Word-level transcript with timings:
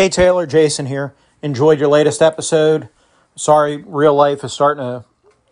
Hey 0.00 0.08
Taylor, 0.08 0.46
Jason 0.46 0.86
here. 0.86 1.14
Enjoyed 1.42 1.78
your 1.78 1.90
latest 1.90 2.22
episode. 2.22 2.88
Sorry, 3.36 3.76
real 3.76 4.14
life 4.14 4.42
is 4.42 4.50
starting 4.50 4.82
to 4.82 5.04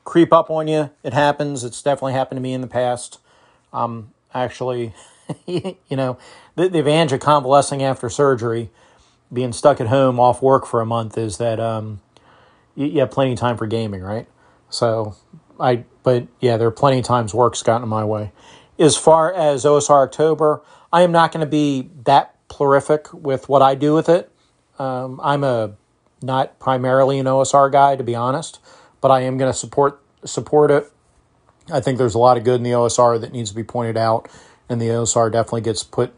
creep 0.04 0.32
up 0.32 0.48
on 0.48 0.66
you. 0.66 0.88
It 1.02 1.12
happens. 1.12 1.64
It's 1.64 1.82
definitely 1.82 2.14
happened 2.14 2.38
to 2.38 2.40
me 2.40 2.54
in 2.54 2.62
the 2.62 2.66
past. 2.66 3.18
Um, 3.74 4.14
actually, 4.32 4.94
you 5.46 5.76
know, 5.90 6.16
the, 6.54 6.70
the 6.70 6.78
advantage 6.78 7.12
of 7.12 7.20
convalescing 7.20 7.82
after 7.82 8.08
surgery, 8.08 8.70
being 9.30 9.52
stuck 9.52 9.82
at 9.82 9.88
home 9.88 10.18
off 10.18 10.40
work 10.40 10.64
for 10.64 10.80
a 10.80 10.86
month, 10.86 11.18
is 11.18 11.36
that 11.36 11.60
um, 11.60 12.00
you, 12.74 12.86
you 12.86 13.00
have 13.00 13.10
plenty 13.10 13.32
of 13.32 13.38
time 13.38 13.58
for 13.58 13.66
gaming, 13.66 14.00
right? 14.00 14.26
So 14.70 15.14
I, 15.60 15.84
but 16.02 16.26
yeah, 16.40 16.56
there 16.56 16.68
are 16.68 16.70
plenty 16.70 17.00
of 17.00 17.04
times 17.04 17.34
work's 17.34 17.62
gotten 17.62 17.82
in 17.82 17.90
my 17.90 18.06
way. 18.06 18.32
As 18.78 18.96
far 18.96 19.30
as 19.30 19.66
OSR 19.66 20.04
October, 20.04 20.62
I 20.90 21.02
am 21.02 21.12
not 21.12 21.32
going 21.32 21.44
to 21.44 21.50
be 21.50 21.90
that 22.04 22.34
prolific 22.48 23.12
with 23.12 23.50
what 23.50 23.60
I 23.60 23.74
do 23.74 23.92
with 23.92 24.08
it. 24.08 24.32
Um, 24.78 25.20
I'm 25.22 25.44
a 25.44 25.74
not 26.22 26.58
primarily 26.58 27.18
an 27.18 27.26
OSR 27.26 27.70
guy, 27.70 27.96
to 27.96 28.04
be 28.04 28.14
honest, 28.14 28.58
but 29.00 29.10
I 29.10 29.20
am 29.22 29.38
going 29.38 29.50
to 29.50 29.56
support 29.56 30.00
support 30.24 30.70
it. 30.70 30.90
I 31.70 31.80
think 31.80 31.98
there's 31.98 32.14
a 32.14 32.18
lot 32.18 32.36
of 32.36 32.44
good 32.44 32.56
in 32.56 32.62
the 32.62 32.70
OSR 32.70 33.20
that 33.20 33.32
needs 33.32 33.50
to 33.50 33.56
be 33.56 33.64
pointed 33.64 33.96
out, 33.96 34.28
and 34.68 34.80
the 34.80 34.86
OSR 34.86 35.30
definitely 35.30 35.60
gets 35.62 35.82
put 35.82 36.14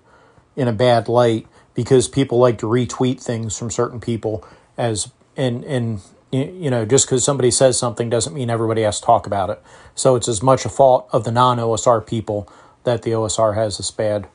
in 0.56 0.69
a 0.69 0.72
bad 0.72 1.08
light 1.08 1.47
because 1.75 2.08
people 2.08 2.39
like 2.39 2.58
to 2.58 2.67
retweet 2.67 3.22
things 3.22 3.56
from 3.56 3.70
certain 3.70 4.00
people 4.00 4.47
as 4.77 5.11
and 5.36 5.64
and 5.64 6.00
you 6.30 6.70
know 6.70 6.84
just 6.84 7.06
because 7.06 7.24
somebody 7.24 7.50
says 7.50 7.78
something 7.78 8.11
doesn't 8.11 8.34
mean 8.34 8.50
everybody 8.50 8.83
has 8.83 9.00
to 9.00 9.06
talk 9.06 9.27
about 9.27 9.50
it. 9.50 9.62
So 9.95 10.17
it's 10.17 10.28
as 10.28 10.42
much 10.42 10.64
a 10.64 10.69
fault 10.69 11.08
of 11.12 11.24
the 11.24 11.33
non 11.33 11.58
OSR 11.58 12.06
people 12.06 12.48
that 12.84 13.02
the 13.02 13.11
OSR 13.11 13.55
has 13.55 13.77
this 13.77 13.91
bad 13.91 14.28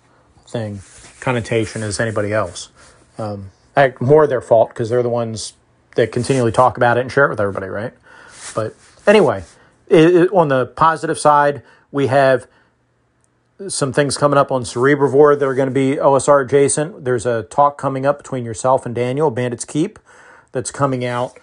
thing 0.47 0.81
connotation 1.19 1.81
as 1.81 1.99
anybody 1.99 2.33
else. 2.33 2.69
Um, 3.17 3.51
more 3.99 4.27
their 4.27 4.41
fault 4.41 4.69
because 4.69 4.89
they're 4.89 5.03
the 5.03 5.09
ones 5.09 5.53
that 5.95 6.11
continually 6.11 6.51
talk 6.51 6.77
about 6.77 6.97
it 6.97 7.01
and 7.01 7.11
share 7.11 7.25
it 7.25 7.29
with 7.29 7.39
everybody, 7.39 7.67
right? 7.67 7.93
But 8.53 8.75
anyway, 9.07 9.43
it, 9.87 10.15
it, 10.15 10.33
on 10.33 10.47
the 10.47 10.65
positive 10.65 11.17
side, 11.17 11.63
we 11.91 12.07
have 12.07 12.47
some 13.67 13.93
things 13.93 14.17
coming 14.17 14.37
up 14.37 14.51
on 14.51 14.63
Cerebrivore 14.63 15.39
that 15.39 15.45
are 15.45 15.55
going 15.55 15.69
to 15.69 15.73
be 15.73 15.95
OSR 15.95 16.43
adjacent. 16.43 17.05
There's 17.05 17.25
a 17.25 17.43
talk 17.43 17.77
coming 17.77 18.05
up 18.05 18.17
between 18.17 18.43
yourself 18.43 18.85
and 18.85 18.93
Daniel, 18.93 19.31
Bandits 19.31 19.65
Keep, 19.65 19.99
that's 20.51 20.71
coming 20.71 21.05
out 21.05 21.37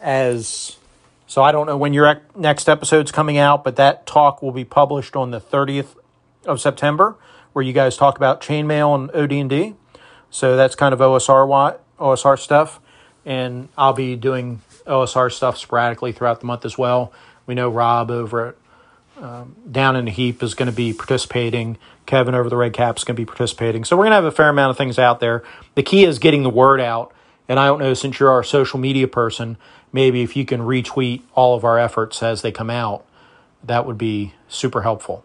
as. 0.00 0.76
So 1.26 1.42
I 1.42 1.50
don't 1.50 1.66
know 1.66 1.78
when 1.78 1.94
your 1.94 2.20
next 2.36 2.68
episode's 2.68 3.10
coming 3.10 3.38
out, 3.38 3.64
but 3.64 3.76
that 3.76 4.06
talk 4.06 4.42
will 4.42 4.52
be 4.52 4.64
published 4.64 5.16
on 5.16 5.30
the 5.30 5.40
30th 5.40 5.96
of 6.44 6.60
September 6.60 7.16
where 7.52 7.64
you 7.64 7.72
guys 7.72 7.96
talk 7.96 8.16
about 8.16 8.40
chainmail 8.40 8.94
and 8.94 9.10
OD&D. 9.12 9.74
So 10.32 10.56
that's 10.56 10.74
kind 10.74 10.94
of 10.94 11.00
OSR 11.00 11.76
OSR 12.00 12.38
stuff, 12.38 12.80
and 13.24 13.68
I'll 13.76 13.92
be 13.92 14.16
doing 14.16 14.62
OSR 14.86 15.30
stuff 15.30 15.58
sporadically 15.58 16.10
throughout 16.10 16.40
the 16.40 16.46
month 16.46 16.64
as 16.64 16.76
well. 16.76 17.12
We 17.46 17.54
know 17.54 17.68
Rob 17.68 18.10
over 18.10 18.48
at 18.48 18.54
um, 19.22 19.54
Down 19.70 19.94
in 19.94 20.06
the 20.06 20.10
Heap 20.10 20.42
is 20.42 20.54
going 20.54 20.70
to 20.70 20.74
be 20.74 20.94
participating. 20.94 21.76
Kevin 22.06 22.34
over 22.34 22.48
the 22.48 22.56
Red 22.56 22.72
Cap 22.72 22.96
is 22.96 23.04
going 23.04 23.14
to 23.14 23.20
be 23.20 23.26
participating. 23.26 23.84
So 23.84 23.94
we're 23.94 24.04
going 24.04 24.12
to 24.12 24.16
have 24.16 24.24
a 24.24 24.32
fair 24.32 24.48
amount 24.48 24.70
of 24.70 24.78
things 24.78 24.98
out 24.98 25.20
there. 25.20 25.44
The 25.74 25.82
key 25.82 26.04
is 26.04 26.18
getting 26.18 26.42
the 26.42 26.50
word 26.50 26.80
out. 26.80 27.12
And 27.46 27.60
I 27.60 27.66
don't 27.66 27.78
know, 27.78 27.92
since 27.92 28.18
you're 28.18 28.30
our 28.30 28.42
social 28.42 28.78
media 28.78 29.06
person, 29.06 29.58
maybe 29.92 30.22
if 30.22 30.34
you 30.34 30.46
can 30.46 30.60
retweet 30.60 31.22
all 31.34 31.54
of 31.54 31.64
our 31.64 31.78
efforts 31.78 32.22
as 32.22 32.40
they 32.40 32.50
come 32.50 32.70
out, 32.70 33.04
that 33.62 33.86
would 33.86 33.98
be 33.98 34.32
super 34.48 34.80
helpful. 34.80 35.24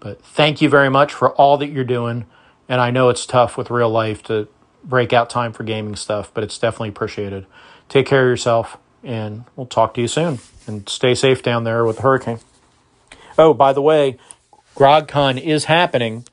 But 0.00 0.20
thank 0.22 0.60
you 0.60 0.68
very 0.68 0.90
much 0.90 1.12
for 1.12 1.30
all 1.32 1.56
that 1.58 1.68
you're 1.68 1.84
doing. 1.84 2.26
And 2.68 2.80
I 2.80 2.90
know 2.90 3.08
it's 3.08 3.26
tough 3.26 3.56
with 3.56 3.70
real 3.70 3.90
life 3.90 4.22
to 4.24 4.48
break 4.82 5.12
out 5.12 5.30
time 5.30 5.52
for 5.52 5.64
gaming 5.64 5.96
stuff, 5.96 6.30
but 6.32 6.44
it's 6.44 6.58
definitely 6.58 6.90
appreciated. 6.90 7.46
Take 7.88 8.06
care 8.06 8.22
of 8.22 8.28
yourself, 8.28 8.78
and 9.02 9.44
we'll 9.56 9.66
talk 9.66 9.94
to 9.94 10.00
you 10.00 10.08
soon. 10.08 10.38
And 10.66 10.88
stay 10.88 11.14
safe 11.14 11.42
down 11.42 11.64
there 11.64 11.84
with 11.84 11.96
the 11.96 12.02
hurricane. 12.02 12.38
Oh, 13.36 13.52
by 13.52 13.72
the 13.72 13.82
way, 13.82 14.18
GrogCon 14.76 15.40
is 15.40 15.66
happening. 15.66 16.26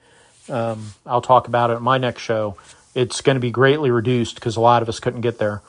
Um, 0.48 0.94
I'll 1.06 1.22
talk 1.22 1.48
about 1.48 1.70
it 1.70 1.78
in 1.78 1.84
my 1.84 1.98
next 1.98 2.22
show. 2.22 2.56
It's 2.96 3.22
going 3.22 3.36
to 3.36 3.42
be 3.42 3.52
greatly 3.52 3.92
reduced 3.92 4.36
because 4.36 4.56
a 4.56 4.62
lot 4.62 4.82
of 4.82 4.90
us 4.90 5.00
couldn't 5.00 5.22
get 5.22 5.38
there 5.38 5.62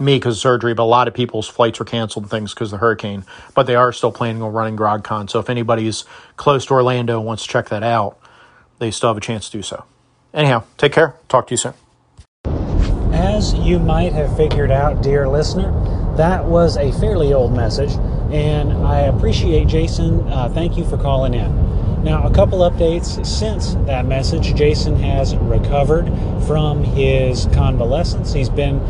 me 0.00 0.16
because 0.16 0.36
of 0.36 0.40
surgery, 0.40 0.74
but 0.74 0.82
a 0.82 0.84
lot 0.84 1.08
of 1.08 1.14
people's 1.14 1.48
flights 1.48 1.78
were 1.78 1.84
canceled 1.84 2.24
and 2.24 2.30
things 2.30 2.54
because 2.54 2.68
of 2.68 2.78
the 2.78 2.84
hurricane. 2.84 3.24
But 3.54 3.66
they 3.66 3.74
are 3.74 3.92
still 3.92 4.12
planning 4.12 4.42
on 4.42 4.52
running 4.52 4.76
GrogCon. 4.76 5.30
So 5.30 5.38
if 5.38 5.50
anybody's 5.50 6.04
close 6.36 6.66
to 6.66 6.74
Orlando 6.74 7.18
and 7.18 7.26
wants 7.26 7.44
to 7.44 7.48
check 7.48 7.68
that 7.68 7.82
out, 7.82 8.18
they 8.80 8.90
still 8.90 9.10
have 9.10 9.16
a 9.16 9.20
chance 9.20 9.48
to 9.48 9.58
do 9.58 9.62
so. 9.62 9.84
Anyhow, 10.34 10.64
take 10.76 10.92
care. 10.92 11.14
Talk 11.28 11.46
to 11.48 11.52
you 11.52 11.56
soon. 11.56 11.74
As 13.12 13.54
you 13.54 13.78
might 13.78 14.12
have 14.12 14.36
figured 14.36 14.70
out, 14.70 15.02
dear 15.02 15.28
listener, 15.28 15.70
that 16.16 16.44
was 16.44 16.76
a 16.76 16.90
fairly 16.98 17.32
old 17.32 17.54
message, 17.54 17.92
and 18.32 18.72
I 18.72 19.00
appreciate 19.00 19.68
Jason. 19.68 20.26
Uh, 20.28 20.48
thank 20.48 20.76
you 20.76 20.84
for 20.84 20.96
calling 20.96 21.34
in. 21.34 22.02
Now, 22.02 22.26
a 22.26 22.32
couple 22.32 22.60
updates 22.60 23.24
since 23.26 23.74
that 23.86 24.06
message. 24.06 24.54
Jason 24.54 24.96
has 24.96 25.36
recovered 25.36 26.06
from 26.46 26.82
his 26.82 27.46
convalescence. 27.52 28.32
He's 28.32 28.48
been 28.48 28.80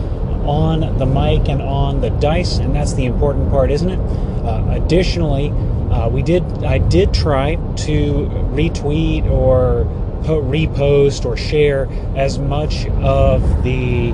on 0.47 0.97
the 0.99 1.07
mic 1.07 1.49
and 1.49 1.61
on 1.61 2.01
the 2.01 2.11
dice, 2.11 2.59
and 2.59 2.75
that's 2.75 2.95
the 2.95 3.07
important 3.07 3.51
part, 3.51 3.71
isn't 3.71 3.91
it? 3.91 3.99
Uh, 4.45 4.65
additionally, 4.71 5.49
uh, 5.91 6.09
we 6.09 6.23
did 6.23 6.43
I 6.65 6.79
did 6.79 7.13
try 7.13 7.57
to 7.57 8.29
retweet 8.55 9.29
or 9.31 9.85
repost 10.23 11.25
or 11.25 11.37
share 11.37 11.89
as 12.17 12.39
much 12.39 12.87
of 12.87 13.65
the 13.65 14.13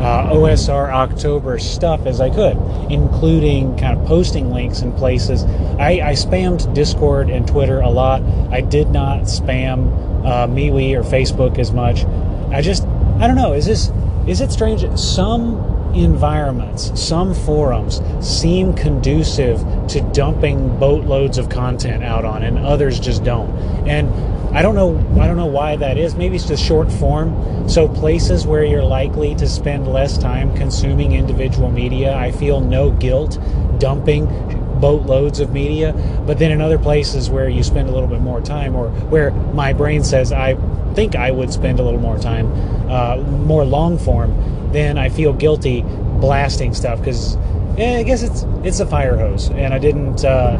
uh, 0.00 0.30
OSR 0.30 0.92
October 0.92 1.58
stuff 1.58 2.04
as 2.06 2.20
I 2.20 2.28
could, 2.30 2.56
including 2.90 3.78
kind 3.78 3.98
of 3.98 4.06
posting 4.06 4.50
links 4.50 4.80
in 4.80 4.92
places. 4.92 5.44
I, 5.78 6.00
I 6.04 6.12
spammed 6.12 6.74
Discord 6.74 7.30
and 7.30 7.48
Twitter 7.48 7.80
a 7.80 7.88
lot. 7.88 8.22
I 8.50 8.60
did 8.60 8.90
not 8.90 9.22
spam 9.22 10.24
uh, 10.26 10.46
MeWe 10.48 10.96
or 10.96 11.02
Facebook 11.02 11.58
as 11.58 11.72
much. 11.72 12.04
I 12.52 12.60
just 12.60 12.84
I 13.18 13.26
don't 13.26 13.36
know. 13.36 13.52
Is 13.52 13.64
this 13.64 13.90
is 14.26 14.40
it 14.40 14.50
strange? 14.50 14.84
Some 14.98 15.92
environments, 15.94 17.00
some 17.00 17.34
forums 17.34 18.02
seem 18.20 18.74
conducive 18.74 19.60
to 19.88 20.00
dumping 20.12 20.78
boatloads 20.78 21.38
of 21.38 21.48
content 21.48 22.04
out 22.04 22.24
on, 22.24 22.42
and 22.42 22.58
others 22.58 22.98
just 23.00 23.24
don't. 23.24 23.50
And 23.88 24.08
I 24.56 24.62
don't 24.62 24.74
know. 24.74 24.96
I 25.20 25.26
don't 25.26 25.36
know 25.36 25.46
why 25.46 25.76
that 25.76 25.98
is. 25.98 26.14
Maybe 26.14 26.36
it's 26.36 26.46
just 26.46 26.64
short 26.64 26.90
form. 26.90 27.68
So 27.68 27.88
places 27.88 28.46
where 28.46 28.64
you're 28.64 28.84
likely 28.84 29.34
to 29.34 29.46
spend 29.48 29.86
less 29.86 30.16
time 30.16 30.56
consuming 30.56 31.12
individual 31.12 31.70
media, 31.70 32.16
I 32.16 32.32
feel 32.32 32.60
no 32.60 32.90
guilt 32.90 33.38
dumping 33.78 34.26
boatloads 34.80 35.40
of 35.40 35.52
media. 35.52 35.92
But 36.26 36.38
then 36.38 36.52
in 36.52 36.60
other 36.60 36.78
places 36.78 37.28
where 37.28 37.48
you 37.48 37.62
spend 37.62 37.88
a 37.88 37.92
little 37.92 38.08
bit 38.08 38.20
more 38.20 38.40
time, 38.40 38.74
or 38.74 38.88
where 38.88 39.30
my 39.30 39.72
brain 39.72 40.02
says 40.02 40.32
I 40.32 40.56
think 40.94 41.16
I 41.16 41.30
would 41.30 41.52
spend 41.52 41.78
a 41.78 41.82
little 41.82 42.00
more 42.00 42.18
time, 42.18 42.50
uh, 42.90 43.16
more 43.16 43.64
long 43.64 43.98
form, 43.98 44.72
then 44.72 44.96
I 44.96 45.10
feel 45.10 45.32
guilty 45.32 45.84
blasting 46.20 46.72
stuff 46.72 46.98
because 46.98 47.36
eh, 47.78 47.98
I 47.98 48.02
guess 48.02 48.22
it's 48.22 48.44
it's 48.64 48.80
a 48.80 48.86
fire 48.86 49.16
hose, 49.16 49.50
and 49.50 49.72
I 49.72 49.78
didn't. 49.78 50.24
Uh, 50.24 50.58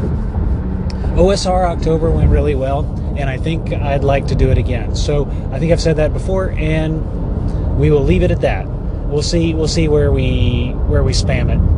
OSR 1.16 1.66
October 1.66 2.10
went 2.10 2.30
really 2.30 2.54
well, 2.54 2.84
and 3.16 3.30
I 3.30 3.38
think 3.38 3.72
I'd 3.72 4.04
like 4.04 4.26
to 4.26 4.34
do 4.34 4.50
it 4.50 4.58
again. 4.58 4.94
So 4.94 5.24
I 5.50 5.58
think 5.58 5.72
I've 5.72 5.80
said 5.80 5.96
that 5.96 6.12
before, 6.12 6.50
and 6.50 7.78
we 7.78 7.90
will 7.90 8.04
leave 8.04 8.22
it 8.22 8.30
at 8.30 8.42
that. 8.42 8.66
We'll 9.08 9.22
see. 9.22 9.54
We'll 9.54 9.68
see 9.68 9.88
where 9.88 10.12
we 10.12 10.72
where 10.88 11.02
we 11.02 11.12
spam 11.12 11.50
it. 11.50 11.76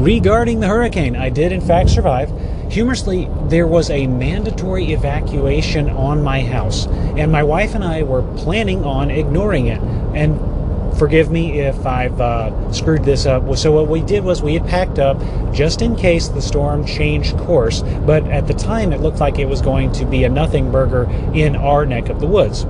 Regarding 0.00 0.58
the 0.58 0.66
hurricane, 0.66 1.14
I 1.14 1.28
did 1.28 1.52
in 1.52 1.60
fact 1.60 1.90
survive. 1.90 2.30
Humorously, 2.72 3.28
there 3.44 3.68
was 3.68 3.90
a 3.90 4.08
mandatory 4.08 4.92
evacuation 4.92 5.88
on 5.90 6.20
my 6.22 6.42
house, 6.42 6.86
and 7.16 7.30
my 7.30 7.44
wife 7.44 7.76
and 7.76 7.84
I 7.84 8.02
were 8.02 8.22
planning 8.36 8.84
on 8.84 9.10
ignoring 9.10 9.68
it. 9.68 9.80
And 10.14 10.40
forgive 10.94 11.30
me 11.30 11.60
if 11.60 11.86
I've 11.86 12.20
uh, 12.20 12.72
screwed 12.72 13.04
this 13.04 13.26
up. 13.26 13.56
So, 13.56 13.72
what 13.72 13.88
we 13.88 14.00
did 14.02 14.24
was 14.24 14.42
we 14.42 14.54
had 14.54 14.66
packed 14.66 14.98
up 14.98 15.18
just 15.52 15.82
in 15.82 15.96
case 15.96 16.28
the 16.28 16.42
storm 16.42 16.84
changed 16.84 17.36
course, 17.38 17.82
but 18.06 18.26
at 18.28 18.46
the 18.46 18.54
time 18.54 18.92
it 18.92 19.00
looked 19.00 19.18
like 19.18 19.38
it 19.38 19.46
was 19.46 19.60
going 19.60 19.92
to 19.92 20.04
be 20.04 20.24
a 20.24 20.28
nothing 20.28 20.70
burger 20.70 21.04
in 21.34 21.56
our 21.56 21.84
neck 21.86 22.08
of 22.08 22.20
the 22.20 22.26
woods. 22.26 22.64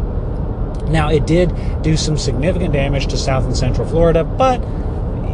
Now, 0.87 1.11
it 1.11 1.27
did 1.27 1.53
do 1.83 1.97
some 1.97 2.19
significant 2.19 2.73
damage 2.73 3.07
to 3.09 3.17
South 3.17 3.45
and 3.45 3.57
Central 3.57 3.89
Florida, 3.89 4.25
but 4.25 4.63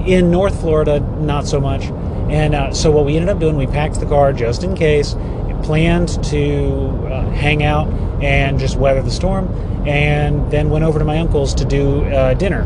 in 0.06 0.30
North 0.30 0.60
Florida, 0.60 1.00
not 1.00 1.46
so 1.46 1.60
much. 1.60 1.84
And 2.30 2.54
uh, 2.54 2.72
so 2.72 2.90
what 2.90 3.04
we 3.04 3.16
ended 3.16 3.28
up 3.28 3.40
doing, 3.40 3.56
we 3.56 3.66
packed 3.66 3.98
the 3.98 4.06
car 4.06 4.32
just 4.32 4.62
in 4.62 4.76
case, 4.76 5.14
planned 5.62 6.22
to 6.24 7.06
uh, 7.06 7.30
hang 7.30 7.62
out 7.62 7.88
and 8.22 8.58
just 8.58 8.76
weather 8.76 9.02
the 9.02 9.10
storm, 9.10 9.48
and 9.86 10.50
then 10.50 10.70
went 10.70 10.84
over 10.84 10.98
to 10.98 11.04
my 11.04 11.18
uncle's 11.18 11.54
to 11.54 11.64
do 11.64 12.02
uh, 12.04 12.34
dinner. 12.34 12.62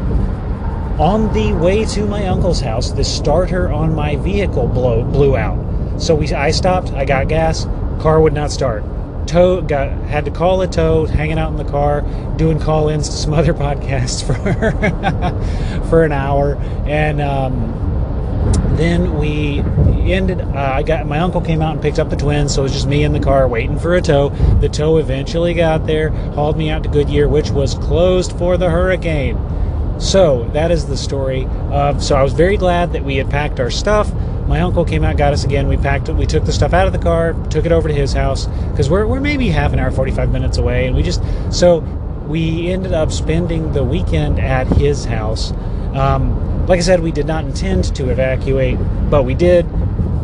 On 0.98 1.32
the 1.32 1.52
way 1.52 1.84
to 1.86 2.06
my 2.06 2.26
uncle's 2.26 2.60
house, 2.60 2.92
the 2.92 3.04
starter 3.04 3.70
on 3.72 3.94
my 3.94 4.16
vehicle 4.16 4.68
blow, 4.68 5.04
blew 5.04 5.36
out. 5.36 6.00
So 6.00 6.14
we, 6.14 6.32
I 6.32 6.50
stopped, 6.50 6.92
I 6.92 7.04
got 7.04 7.28
gas, 7.28 7.64
car 8.00 8.20
would 8.20 8.32
not 8.32 8.50
start 8.50 8.84
tow 9.26 9.60
got 9.60 9.90
had 10.04 10.24
to 10.24 10.30
call 10.30 10.62
a 10.62 10.68
tow, 10.68 11.06
hanging 11.06 11.38
out 11.38 11.50
in 11.50 11.56
the 11.56 11.64
car, 11.64 12.02
doing 12.36 12.58
call-ins 12.58 13.08
to 13.08 13.16
some 13.16 13.32
other 13.40 13.54
podcasts 13.54 14.24
for 14.24 14.34
for 15.88 16.04
an 16.04 16.12
hour, 16.12 16.56
and 16.86 17.20
um, 17.20 17.93
then 18.76 19.18
we 19.18 19.60
ended. 20.12 20.40
Uh, 20.40 20.52
I 20.54 20.82
got 20.82 21.06
my 21.06 21.18
uncle 21.20 21.40
came 21.40 21.62
out 21.62 21.72
and 21.72 21.82
picked 21.82 21.98
up 21.98 22.10
the 22.10 22.16
twins, 22.16 22.54
so 22.54 22.62
it 22.62 22.64
was 22.64 22.72
just 22.72 22.86
me 22.86 23.04
in 23.04 23.12
the 23.12 23.20
car 23.20 23.48
waiting 23.48 23.78
for 23.78 23.94
a 23.94 24.02
tow. 24.02 24.30
The 24.60 24.68
tow 24.68 24.98
eventually 24.98 25.54
got 25.54 25.86
there, 25.86 26.10
hauled 26.10 26.56
me 26.56 26.70
out 26.70 26.82
to 26.82 26.88
Goodyear, 26.88 27.28
which 27.28 27.50
was 27.50 27.74
closed 27.74 28.32
for 28.38 28.56
the 28.56 28.70
hurricane. 28.70 29.38
So 30.00 30.44
that 30.52 30.70
is 30.70 30.86
the 30.86 30.96
story. 30.96 31.46
Of, 31.70 32.02
so 32.02 32.16
I 32.16 32.22
was 32.22 32.32
very 32.32 32.56
glad 32.56 32.92
that 32.92 33.04
we 33.04 33.16
had 33.16 33.30
packed 33.30 33.60
our 33.60 33.70
stuff. 33.70 34.12
My 34.46 34.60
uncle 34.60 34.84
came 34.84 35.04
out, 35.04 35.16
got 35.16 35.32
us 35.32 35.44
again. 35.44 35.68
We 35.68 35.76
packed 35.76 36.08
it. 36.08 36.16
We 36.16 36.26
took 36.26 36.44
the 36.44 36.52
stuff 36.52 36.74
out 36.74 36.86
of 36.86 36.92
the 36.92 36.98
car, 36.98 37.32
took 37.48 37.64
it 37.64 37.72
over 37.72 37.88
to 37.88 37.94
his 37.94 38.12
house 38.12 38.46
because 38.70 38.90
we're 38.90 39.06
we're 39.06 39.20
maybe 39.20 39.48
half 39.48 39.72
an 39.72 39.78
hour, 39.78 39.90
forty 39.90 40.10
five 40.10 40.30
minutes 40.30 40.58
away, 40.58 40.86
and 40.86 40.94
we 40.94 41.02
just 41.02 41.22
so 41.50 41.78
we 42.26 42.70
ended 42.70 42.92
up 42.92 43.12
spending 43.12 43.72
the 43.72 43.84
weekend 43.84 44.40
at 44.40 44.66
his 44.66 45.04
house. 45.04 45.52
Um, 45.94 46.66
like 46.66 46.78
I 46.78 46.82
said, 46.82 47.00
we 47.00 47.12
did 47.12 47.26
not 47.26 47.44
intend 47.44 47.94
to 47.96 48.10
evacuate, 48.10 48.78
but 49.10 49.24
we 49.24 49.34
did 49.34 49.64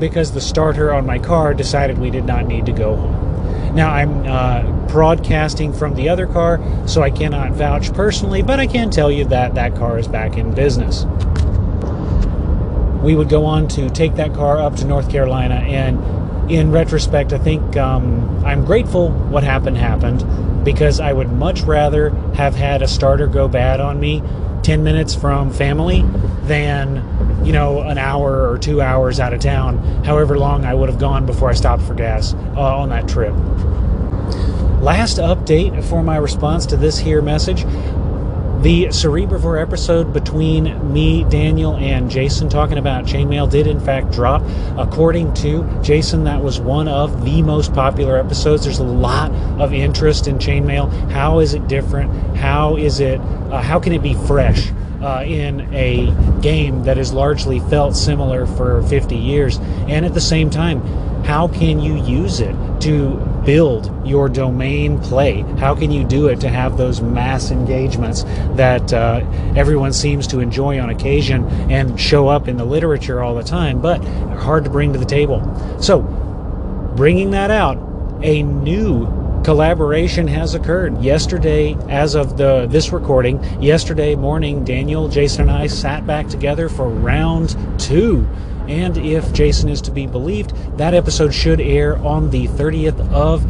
because 0.00 0.32
the 0.32 0.40
starter 0.40 0.92
on 0.92 1.06
my 1.06 1.18
car 1.18 1.54
decided 1.54 1.98
we 1.98 2.10
did 2.10 2.24
not 2.24 2.46
need 2.46 2.66
to 2.66 2.72
go 2.72 2.96
home. 2.96 3.74
Now 3.74 3.90
I'm 3.90 4.26
uh, 4.26 4.88
broadcasting 4.88 5.72
from 5.72 5.94
the 5.94 6.08
other 6.08 6.26
car, 6.26 6.60
so 6.88 7.02
I 7.02 7.10
cannot 7.10 7.52
vouch 7.52 7.92
personally, 7.92 8.42
but 8.42 8.58
I 8.58 8.66
can 8.66 8.90
tell 8.90 9.12
you 9.12 9.26
that 9.26 9.54
that 9.54 9.76
car 9.76 9.98
is 9.98 10.08
back 10.08 10.36
in 10.36 10.52
business. 10.54 11.04
We 13.02 13.14
would 13.14 13.28
go 13.28 13.44
on 13.44 13.68
to 13.68 13.88
take 13.90 14.16
that 14.16 14.34
car 14.34 14.58
up 14.58 14.76
to 14.76 14.84
North 14.84 15.10
Carolina, 15.10 15.54
and 15.54 16.50
in 16.50 16.72
retrospect, 16.72 17.32
I 17.32 17.38
think 17.38 17.76
um, 17.76 18.44
I'm 18.44 18.64
grateful 18.64 19.10
what 19.10 19.44
happened 19.44 19.76
happened 19.76 20.64
because 20.64 20.98
I 20.98 21.12
would 21.12 21.30
much 21.30 21.62
rather 21.62 22.10
have 22.34 22.56
had 22.56 22.82
a 22.82 22.88
starter 22.88 23.26
go 23.26 23.46
bad 23.46 23.80
on 23.80 24.00
me 24.00 24.22
10 24.70 24.84
minutes 24.84 25.16
from 25.16 25.50
family 25.50 26.02
than 26.42 26.94
you 27.44 27.52
know 27.52 27.80
an 27.80 27.98
hour 27.98 28.48
or 28.48 28.56
two 28.56 28.80
hours 28.80 29.18
out 29.18 29.34
of 29.34 29.40
town 29.40 29.78
however 30.04 30.38
long 30.38 30.64
i 30.64 30.72
would 30.72 30.88
have 30.88 31.00
gone 31.00 31.26
before 31.26 31.50
i 31.50 31.52
stopped 31.52 31.82
for 31.82 31.92
gas 31.92 32.34
uh, 32.54 32.76
on 32.76 32.88
that 32.88 33.08
trip. 33.08 33.34
Last 34.80 35.16
update 35.16 35.82
for 35.82 36.04
my 36.04 36.18
response 36.18 36.66
to 36.66 36.76
this 36.76 37.00
here 37.00 37.20
message 37.20 37.64
the 38.62 38.86
Cerebrivore 38.86 39.60
episode 39.60 40.12
between 40.12 40.92
me, 40.92 41.24
Daniel, 41.24 41.76
and 41.76 42.10
Jason 42.10 42.50
talking 42.50 42.76
about 42.76 43.06
chainmail 43.06 43.50
did 43.50 43.66
in 43.66 43.80
fact 43.80 44.12
drop. 44.12 44.42
According 44.76 45.32
to 45.34 45.64
Jason, 45.82 46.24
that 46.24 46.42
was 46.42 46.60
one 46.60 46.86
of 46.86 47.24
the 47.24 47.40
most 47.40 47.72
popular 47.72 48.18
episodes. 48.18 48.64
There's 48.64 48.78
a 48.78 48.84
lot 48.84 49.30
of 49.58 49.72
interest 49.72 50.26
in 50.26 50.38
chainmail. 50.38 51.10
How 51.10 51.38
is 51.38 51.54
it 51.54 51.68
different? 51.68 52.36
How 52.36 52.76
is 52.76 53.00
it? 53.00 53.18
Uh, 53.50 53.62
how 53.62 53.80
can 53.80 53.94
it 53.94 54.02
be 54.02 54.14
fresh? 54.14 54.70
Uh, 55.00 55.24
in 55.26 55.62
a 55.72 56.14
game 56.42 56.82
that 56.82 56.98
has 56.98 57.10
largely 57.10 57.58
felt 57.58 57.96
similar 57.96 58.44
for 58.44 58.82
50 58.82 59.16
years, 59.16 59.56
and 59.88 60.04
at 60.04 60.12
the 60.12 60.20
same 60.20 60.50
time, 60.50 60.82
how 61.24 61.48
can 61.48 61.80
you 61.80 61.96
use 62.04 62.40
it 62.40 62.54
to 62.82 63.16
build 63.44 64.06
your 64.06 64.28
domain 64.28 64.98
play? 65.00 65.42
How 65.58 65.74
can 65.74 65.90
you 65.90 66.04
do 66.04 66.28
it 66.28 66.40
to 66.40 66.48
have 66.48 66.76
those 66.76 67.00
mass 67.00 67.50
engagements 67.50 68.24
that 68.56 68.92
uh, 68.92 69.24
everyone 69.56 69.92
seems 69.92 70.26
to 70.28 70.40
enjoy 70.40 70.78
on 70.80 70.90
occasion 70.90 71.44
and 71.70 72.00
show 72.00 72.28
up 72.28 72.48
in 72.48 72.56
the 72.56 72.64
literature 72.64 73.22
all 73.22 73.34
the 73.34 73.42
time, 73.42 73.80
but 73.80 74.02
hard 74.38 74.64
to 74.64 74.70
bring 74.70 74.92
to 74.92 74.98
the 74.98 75.04
table? 75.04 75.40
So, 75.80 76.02
bringing 76.96 77.30
that 77.30 77.50
out, 77.50 77.78
a 78.22 78.42
new 78.42 79.06
collaboration 79.44 80.28
has 80.28 80.54
occurred 80.54 81.00
yesterday 81.02 81.74
as 81.88 82.14
of 82.14 82.36
the 82.36 82.66
this 82.68 82.92
recording 82.92 83.42
yesterday 83.62 84.14
morning 84.14 84.62
daniel 84.64 85.08
jason 85.08 85.48
and 85.48 85.50
i 85.50 85.66
sat 85.66 86.06
back 86.06 86.28
together 86.28 86.68
for 86.68 86.86
round 86.86 87.56
two 87.80 88.28
and 88.70 88.96
if 88.96 89.32
Jason 89.32 89.68
is 89.68 89.82
to 89.82 89.90
be 89.90 90.06
believed, 90.06 90.54
that 90.78 90.94
episode 90.94 91.34
should 91.34 91.60
air 91.60 91.98
on 91.98 92.30
the 92.30 92.46
30th 92.46 93.00
of 93.12 93.44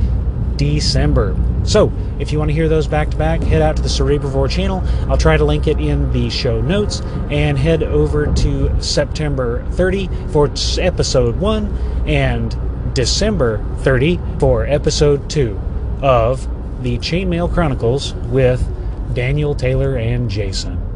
December. 0.57 1.37
So, 1.65 1.93
if 2.19 2.33
you 2.33 2.39
want 2.39 2.49
to 2.49 2.55
hear 2.55 2.71
those 2.71 2.87
back 2.89 3.11
to 3.11 3.19
back, 3.19 3.43
head 3.43 3.61
out 3.61 3.77
to 3.77 3.83
the 3.83 3.89
Cerebrivore 3.89 4.49
channel. 4.49 4.83
I'll 5.11 5.19
try 5.19 5.37
to 5.37 5.45
link 5.45 5.67
it 5.67 5.79
in 5.79 6.11
the 6.13 6.31
show 6.31 6.63
notes 6.63 7.03
and 7.31 7.59
head 7.59 7.83
over 7.83 8.33
to 8.33 8.83
September 8.83 9.63
30 9.73 10.09
for 10.33 10.51
episode 10.79 11.37
1 11.37 12.07
and 12.07 12.95
December 12.95 13.63
30 13.81 14.19
for 14.39 14.65
episode 14.65 15.29
2 15.29 15.61
of 16.01 16.49
the 16.83 16.97
Chainmail 16.99 17.53
Chronicles 17.53 18.15
with 18.15 18.67
Daniel 19.15 19.55
Taylor 19.55 19.97
and 19.97 20.31
Jason. 20.31 20.90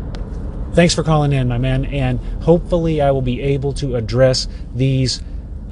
Thanks 0.75 0.93
for 0.93 1.05
calling 1.05 1.33
in, 1.33 1.47
my 1.47 1.57
man, 1.57 1.85
and 1.85 2.19
hopefully 2.43 3.01
I 3.01 3.13
will 3.13 3.23
be 3.23 3.41
able 3.41 3.73
to 3.75 3.95
address 3.95 4.49
these 4.75 5.23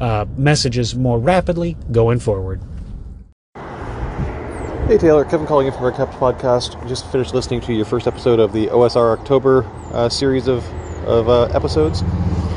uh, 0.00 0.26
messages 0.36 0.94
more 0.94 1.18
rapidly 1.18 1.76
going 1.90 2.20
forward. 2.20 2.60
Hey 4.86 4.98
Taylor, 4.98 5.24
Kevin 5.24 5.44
calling 5.48 5.66
in 5.66 5.72
from 5.72 5.82
our 5.82 5.90
Kept 5.90 6.12
podcast. 6.12 6.86
Just 6.86 7.10
finished 7.10 7.34
listening 7.34 7.60
to 7.62 7.72
your 7.72 7.84
first 7.84 8.06
episode 8.06 8.38
of 8.38 8.52
the 8.52 8.68
OSR 8.68 9.18
October 9.18 9.64
uh, 9.92 10.08
series 10.08 10.46
of, 10.46 10.64
of 11.04 11.28
uh, 11.28 11.44
episodes, 11.46 12.02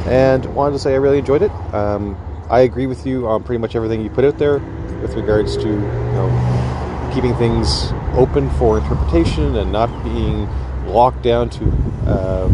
and 0.06 0.45
wanted 0.53 0.74
to 0.74 0.80
say 0.80 0.94
I 0.94 0.98
really 0.98 1.18
enjoyed 1.18 1.41
it. 1.41 1.51
Um, 1.74 2.15
I 2.51 2.59
agree 2.59 2.86
with 2.86 3.07
you 3.07 3.27
on 3.27 3.44
pretty 3.44 3.59
much 3.59 3.75
everything 3.75 4.01
you 4.01 4.12
put 4.12 4.24
out 4.24 4.38
there 4.38 4.59
with 5.01 5.15
regards 5.15 5.57
to 5.57 5.68
you 5.68 5.77
know 5.77 7.12
keeping 7.12 7.36
things 7.38 7.91
open 8.13 8.51
for 8.51 8.77
interpretation 8.77 9.56
and 9.56 9.71
not 9.71 9.88
being 10.03 10.48
locked 10.95 11.21
down 11.21 11.50
to 11.50 11.65
uh, 12.07 12.50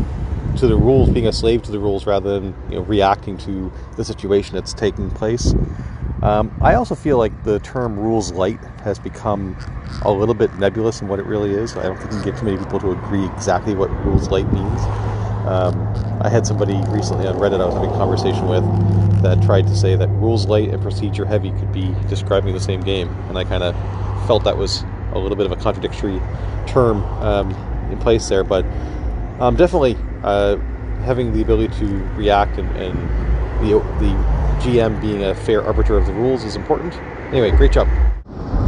to 0.58 0.68
the 0.68 0.76
rules, 0.76 1.10
being 1.10 1.28
a 1.28 1.32
slave 1.32 1.62
to 1.64 1.72
the 1.72 1.80
rules 1.80 2.06
rather 2.06 2.40
than 2.40 2.56
you 2.70 2.76
know 2.76 2.82
reacting 2.82 3.38
to 3.38 3.72
the 3.96 4.04
situation 4.04 4.56
that's 4.56 4.74
taking 4.74 5.10
place. 5.12 5.54
Um, 6.24 6.56
I 6.62 6.76
also 6.76 6.94
feel 6.94 7.18
like 7.18 7.44
the 7.44 7.60
term 7.60 7.98
rules 7.98 8.32
light 8.32 8.60
has 8.84 9.00
become 9.00 9.56
a 10.04 10.12
little 10.12 10.36
bit 10.36 10.54
nebulous 10.56 11.02
in 11.02 11.08
what 11.08 11.20
it 11.20 11.26
really 11.26 11.52
is. 11.52 11.76
I 11.78 11.84
don't 11.84 11.98
think 11.98 12.12
you 12.12 12.22
can 12.22 12.32
get 12.32 12.40
too 12.40 12.46
many 12.46 12.58
people 12.58 12.80
to 12.80 12.92
agree 12.92 13.26
exactly 13.26 13.74
what 13.74 13.90
rules 14.06 14.30
light 14.30 14.52
means. 14.52 14.82
Um, 15.48 15.76
I 16.22 16.30
had 16.30 16.46
somebody 16.46 16.80
recently 16.90 17.26
on 17.28 17.36
Reddit 17.36 17.62
I 17.62 17.66
was 17.66 17.74
having 17.74 17.90
a 17.90 17.94
conversation 17.94 18.48
with 18.48 18.64
that 19.24 19.42
tried 19.42 19.66
to 19.68 19.76
say 19.76 19.96
that 19.96 20.10
rules 20.10 20.46
light 20.46 20.70
and 20.70 20.82
procedure 20.82 21.26
heavy 21.26 21.50
could 21.52 21.72
be 21.72 21.96
describing 22.08 22.54
the 22.54 22.60
same 22.60 22.82
game, 22.82 23.10
and 23.30 23.38
I 23.38 23.44
kind 23.44 23.64
of 23.64 23.76
felt 24.28 24.44
that 24.44 24.58
was 24.58 24.84
a 25.14 25.20
little 25.20 25.36
bit 25.36 25.48
of 25.48 25.52
a 25.52 25.56
contradictory 25.56 26.22
term 26.68 27.04
um, 27.24 27.56
in 27.92 28.00
place 28.00 28.28
there. 28.30 28.44
But 28.44 28.66
um, 29.40 29.56
definitely 29.56 29.98
uh, 30.24 30.58
having 31.04 31.34
the 31.34 31.42
ability 31.42 31.74
to 31.80 31.86
react 32.16 32.58
and, 32.58 32.70
and 32.78 32.98
the 33.62 33.80
the 34.00 34.42
GM 34.62 35.02
being 35.02 35.24
a 35.24 35.34
fair 35.34 35.64
arbiter 35.64 35.98
of 35.98 36.06
the 36.06 36.14
rules 36.14 36.44
is 36.44 36.56
important. 36.56 36.94
Anyway, 37.32 37.52
great 37.52 37.72
job. 37.72 37.88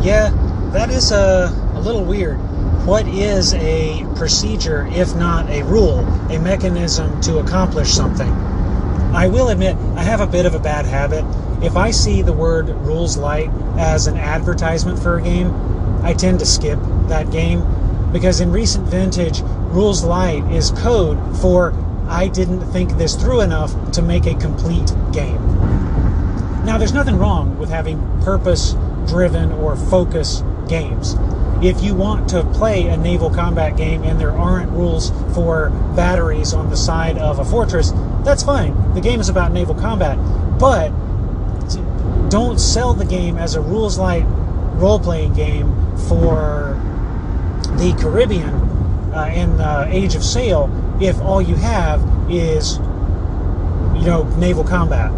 Yeah, 0.03 0.31
that 0.73 0.89
is 0.89 1.11
a, 1.11 1.53
a 1.75 1.79
little 1.79 2.03
weird. 2.03 2.37
What 2.85 3.07
is 3.07 3.53
a 3.53 4.05
procedure 4.15 4.87
if 4.91 5.15
not 5.15 5.49
a 5.49 5.63
rule, 5.63 5.99
a 6.29 6.39
mechanism 6.39 7.21
to 7.21 7.37
accomplish 7.37 7.89
something? 7.89 8.29
I 9.13 9.27
will 9.27 9.49
admit, 9.49 9.77
I 9.95 10.03
have 10.03 10.19
a 10.19 10.27
bit 10.27 10.47
of 10.47 10.55
a 10.55 10.59
bad 10.59 10.85
habit. 10.85 11.23
If 11.63 11.77
I 11.77 11.91
see 11.91 12.23
the 12.23 12.33
word 12.33 12.69
rules 12.69 13.15
light 13.15 13.49
as 13.77 14.07
an 14.07 14.17
advertisement 14.17 14.99
for 14.99 15.19
a 15.19 15.21
game, 15.21 15.53
I 16.03 16.13
tend 16.13 16.39
to 16.39 16.45
skip 16.45 16.79
that 17.07 17.31
game 17.31 17.61
because 18.13 18.39
in 18.39 18.51
recent 18.51 18.87
vintage, 18.87 19.41
rules 19.41 20.03
light 20.03 20.49
is 20.51 20.71
code 20.71 21.17
for 21.41 21.73
I 22.07 22.27
didn't 22.27 22.61
think 22.71 22.91
this 22.97 23.15
through 23.15 23.41
enough 23.41 23.91
to 23.93 24.01
make 24.01 24.25
a 24.25 24.35
complete 24.35 24.93
game. 25.11 25.41
Now, 26.63 26.77
there's 26.77 26.93
nothing 26.93 27.17
wrong 27.17 27.57
with 27.57 27.69
having 27.69 27.99
purpose 28.21 28.75
driven 29.07 29.51
or 29.53 29.75
focus 29.75 30.43
games. 30.69 31.15
If 31.61 31.81
you 31.81 31.95
want 31.95 32.29
to 32.29 32.43
play 32.43 32.87
a 32.87 32.97
naval 32.97 33.29
combat 33.29 33.77
game 33.77 34.03
and 34.03 34.19
there 34.19 34.31
aren't 34.31 34.69
rules 34.71 35.11
for 35.33 35.69
batteries 35.95 36.53
on 36.53 36.69
the 36.69 36.77
side 36.77 37.17
of 37.17 37.39
a 37.39 37.45
fortress, 37.45 37.91
that's 38.23 38.43
fine. 38.43 38.93
The 38.93 39.01
game 39.01 39.19
is 39.19 39.29
about 39.29 39.51
naval 39.51 39.75
combat. 39.75 40.17
But 40.59 40.89
don't 42.29 42.59
sell 42.59 42.93
the 42.93 43.05
game 43.05 43.37
as 43.37 43.55
a 43.55 43.61
rules 43.61 43.97
light 43.97 44.25
role 44.75 44.99
playing 44.99 45.33
game 45.33 45.73
for 46.09 46.72
the 47.83 48.01
Caribbean 48.01 48.53
uh, 49.13 49.29
in 49.35 49.57
the 49.57 49.87
Age 49.89 50.15
of 50.15 50.23
Sail 50.23 50.69
if 51.01 51.19
all 51.19 51.41
you 51.41 51.55
have 51.55 52.01
is, 52.31 52.77
you 52.77 54.05
know, 54.07 54.23
naval 54.37 54.63
combat. 54.63 55.11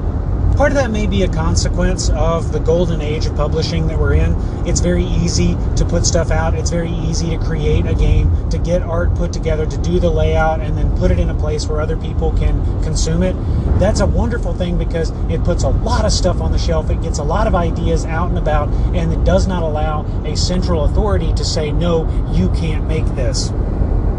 Part 0.56 0.72
of 0.72 0.78
that 0.78 0.90
may 0.90 1.06
be 1.06 1.24
a 1.24 1.28
consequence 1.28 2.10
of 2.12 2.52
the 2.52 2.60
golden 2.60 3.02
age 3.02 3.26
of 3.26 3.36
publishing 3.36 3.88
that 3.88 4.00
we're 4.00 4.14
in. 4.14 4.34
It's 4.66 4.80
very 4.80 5.04
easy 5.04 5.58
to 5.76 5.86
put 5.86 6.06
stuff 6.06 6.32
out. 6.32 6.56
It's 6.56 6.70
very 6.70 6.92
easy 6.92 7.30
to 7.32 7.38
create 7.44 7.86
a 7.86 7.94
game, 7.94 8.50
to 8.50 8.58
get 8.58 8.82
art 8.82 9.14
put 9.16 9.34
together, 9.34 9.66
to 9.66 9.78
do 9.78 10.00
the 10.00 10.10
layout, 10.10 10.62
and 10.62 10.78
then 10.78 10.96
put 10.98 11.12
it 11.12 11.20
in 11.20 11.30
a 11.30 11.36
place 11.36 11.68
where 11.68 11.82
other 11.82 11.98
people 11.98 12.32
can 12.32 12.64
consume 12.84 13.22
it. 13.22 13.36
That's 13.80 14.00
a 14.00 14.06
wonderful 14.06 14.54
thing 14.54 14.78
because 14.78 15.12
it 15.30 15.44
puts 15.44 15.64
a 15.64 15.70
lot 15.70 16.06
of 16.06 16.12
stuff 16.12 16.40
on 16.40 16.52
the 16.52 16.58
shelf. 16.58 16.90
It 16.90 17.02
gets 17.02 17.20
a 17.20 17.24
lot 17.24 17.48
of 17.48 17.56
ideas 17.56 18.06
out 18.06 18.30
and 18.30 18.38
about, 18.38 18.70
and 18.96 19.12
it 19.12 19.24
does 19.26 19.48
not 19.48 19.62
allow 19.62 20.06
a 20.24 20.38
central 20.38 20.86
authority 20.86 21.34
to 21.34 21.44
say, 21.44 21.72
no, 21.72 22.08
you 22.32 22.50
can't 22.52 22.88
make 22.88 23.06
this. 23.16 23.50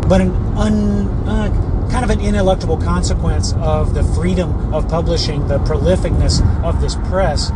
But 0.08 0.20
an 0.20 0.30
un, 0.56 1.08
uh, 1.26 1.75
kind 1.90 2.04
of 2.04 2.10
an 2.10 2.20
ineluctable 2.20 2.82
consequence 2.82 3.52
of 3.54 3.94
the 3.94 4.02
freedom 4.02 4.74
of 4.74 4.88
publishing, 4.88 5.46
the 5.48 5.58
prolificness 5.58 6.40
of 6.64 6.80
this 6.80 6.94
press, 7.08 7.50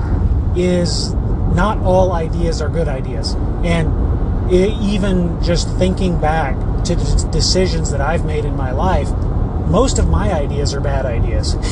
is 0.56 1.14
not 1.54 1.78
all 1.78 2.12
ideas 2.12 2.60
are 2.60 2.68
good 2.68 2.88
ideas. 2.88 3.34
And 3.64 4.52
it, 4.52 4.72
even 4.80 5.42
just 5.42 5.68
thinking 5.78 6.20
back 6.20 6.56
to 6.84 6.94
the 6.94 7.28
decisions 7.30 7.90
that 7.90 8.00
I've 8.00 8.24
made 8.24 8.44
in 8.44 8.56
my 8.56 8.72
life, 8.72 9.10
most 9.68 9.98
of 9.98 10.08
my 10.08 10.32
ideas 10.32 10.74
are 10.74 10.80
bad 10.80 11.06
ideas. 11.06 11.54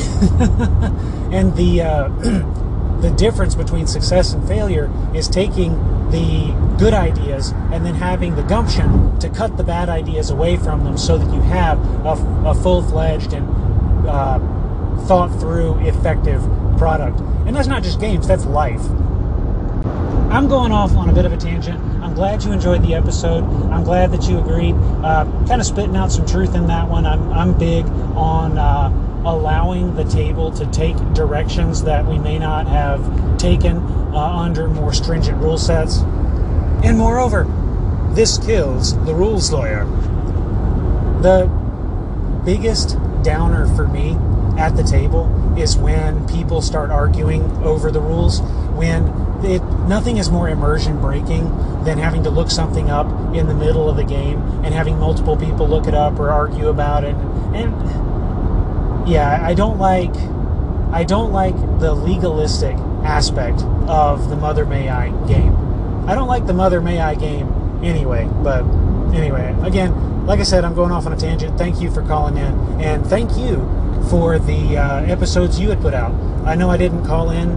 and 1.31 1.55
the 1.55 1.81
uh, 1.81 2.07
the 3.01 3.11
difference 3.11 3.55
between 3.55 3.87
success 3.87 4.33
and 4.33 4.45
failure 4.47 4.91
is 5.13 5.27
taking 5.27 5.73
the 6.11 6.53
good 6.77 6.93
ideas 6.93 7.51
and 7.71 7.85
then 7.85 7.95
having 7.95 8.35
the 8.35 8.43
gumption 8.43 9.17
to 9.19 9.29
cut 9.29 9.57
the 9.57 9.63
bad 9.63 9.89
ideas 9.89 10.29
away 10.29 10.57
from 10.57 10.83
them 10.83 10.97
so 10.97 11.17
that 11.17 11.33
you 11.33 11.41
have 11.41 11.77
a, 12.05 12.49
a 12.49 12.55
full 12.55 12.81
fledged 12.81 13.33
and 13.33 13.47
uh, 14.07 14.39
thought 15.07 15.29
through 15.39 15.77
effective 15.79 16.41
product. 16.77 17.19
And 17.45 17.55
that's 17.55 17.67
not 17.67 17.83
just 17.83 17.99
games, 17.99 18.27
that's 18.27 18.45
life. 18.45 18.81
I'm 20.31 20.47
going 20.47 20.71
off 20.71 20.91
on 20.93 21.09
a 21.09 21.13
bit 21.13 21.25
of 21.25 21.33
a 21.33 21.37
tangent. 21.37 21.79
I'm 22.03 22.13
glad 22.13 22.43
you 22.43 22.51
enjoyed 22.51 22.83
the 22.83 22.93
episode. 22.93 23.43
I'm 23.71 23.83
glad 23.83 24.11
that 24.11 24.29
you 24.29 24.39
agreed. 24.39 24.75
Uh, 25.03 25.25
kind 25.47 25.59
of 25.59 25.65
spitting 25.65 25.95
out 25.95 26.11
some 26.11 26.25
truth 26.25 26.55
in 26.55 26.67
that 26.67 26.87
one. 26.87 27.05
I'm, 27.05 27.31
I'm 27.33 27.57
big 27.57 27.85
on. 28.15 28.57
Uh, 28.57 29.08
allowing 29.25 29.95
the 29.95 30.03
table 30.05 30.51
to 30.51 30.65
take 30.67 30.97
directions 31.13 31.83
that 31.83 32.05
we 32.05 32.17
may 32.17 32.39
not 32.39 32.67
have 32.67 33.37
taken 33.37 33.77
uh, 34.13 34.37
under 34.37 34.67
more 34.67 34.93
stringent 34.93 35.37
rule 35.41 35.57
sets. 35.57 35.97
And 36.83 36.97
moreover, 36.97 37.45
this 38.11 38.37
kills 38.37 38.93
the 39.05 39.13
rules 39.13 39.51
lawyer. 39.51 39.85
The 41.21 41.47
biggest 42.45 42.97
downer 43.23 43.67
for 43.75 43.87
me 43.87 44.17
at 44.57 44.75
the 44.75 44.83
table 44.83 45.27
is 45.57 45.77
when 45.77 46.27
people 46.27 46.61
start 46.61 46.89
arguing 46.89 47.43
over 47.63 47.91
the 47.91 48.01
rules 48.01 48.41
when 48.75 49.07
it, 49.43 49.63
nothing 49.87 50.17
is 50.17 50.29
more 50.29 50.49
immersion 50.49 50.99
breaking 50.99 51.45
than 51.83 51.97
having 51.97 52.23
to 52.23 52.29
look 52.29 52.51
something 52.51 52.89
up 52.89 53.07
in 53.33 53.47
the 53.47 53.53
middle 53.53 53.89
of 53.89 53.95
the 53.95 54.03
game 54.03 54.41
and 54.63 54.73
having 54.73 54.97
multiple 54.97 55.37
people 55.37 55.67
look 55.67 55.87
it 55.87 55.93
up 55.93 56.19
or 56.19 56.29
argue 56.29 56.67
about 56.67 57.03
it 57.03 57.15
and 57.53 57.73
yeah, 59.07 59.39
I 59.41 59.53
don't 59.53 59.77
like 59.77 60.15
I 60.91 61.03
don't 61.03 61.31
like 61.31 61.55
the 61.79 61.93
legalistic 61.93 62.75
aspect 63.03 63.61
of 63.87 64.29
the 64.29 64.35
Mother 64.35 64.65
May 64.65 64.89
I 64.89 65.09
game. 65.27 65.55
I 66.07 66.15
don't 66.15 66.27
like 66.27 66.47
the 66.47 66.53
Mother 66.53 66.81
May 66.81 66.99
I 66.99 67.15
game 67.15 67.81
anyway, 67.83 68.27
but 68.43 68.63
anyway, 69.13 69.55
again, 69.61 70.25
like 70.25 70.39
I 70.39 70.43
said, 70.43 70.65
I'm 70.65 70.73
going 70.73 70.91
off 70.91 71.05
on 71.05 71.13
a 71.13 71.17
tangent. 71.17 71.57
Thank 71.57 71.79
you 71.81 71.91
for 71.91 72.01
calling 72.01 72.37
in, 72.37 72.81
and 72.81 73.05
thank 73.05 73.37
you 73.37 73.57
for 74.09 74.39
the 74.39 74.77
uh, 74.77 75.01
episodes 75.03 75.59
you 75.59 75.69
had 75.69 75.81
put 75.81 75.93
out. 75.93 76.13
I 76.45 76.55
know 76.55 76.69
I 76.69 76.77
didn't 76.77 77.05
call 77.05 77.29
in, 77.29 77.55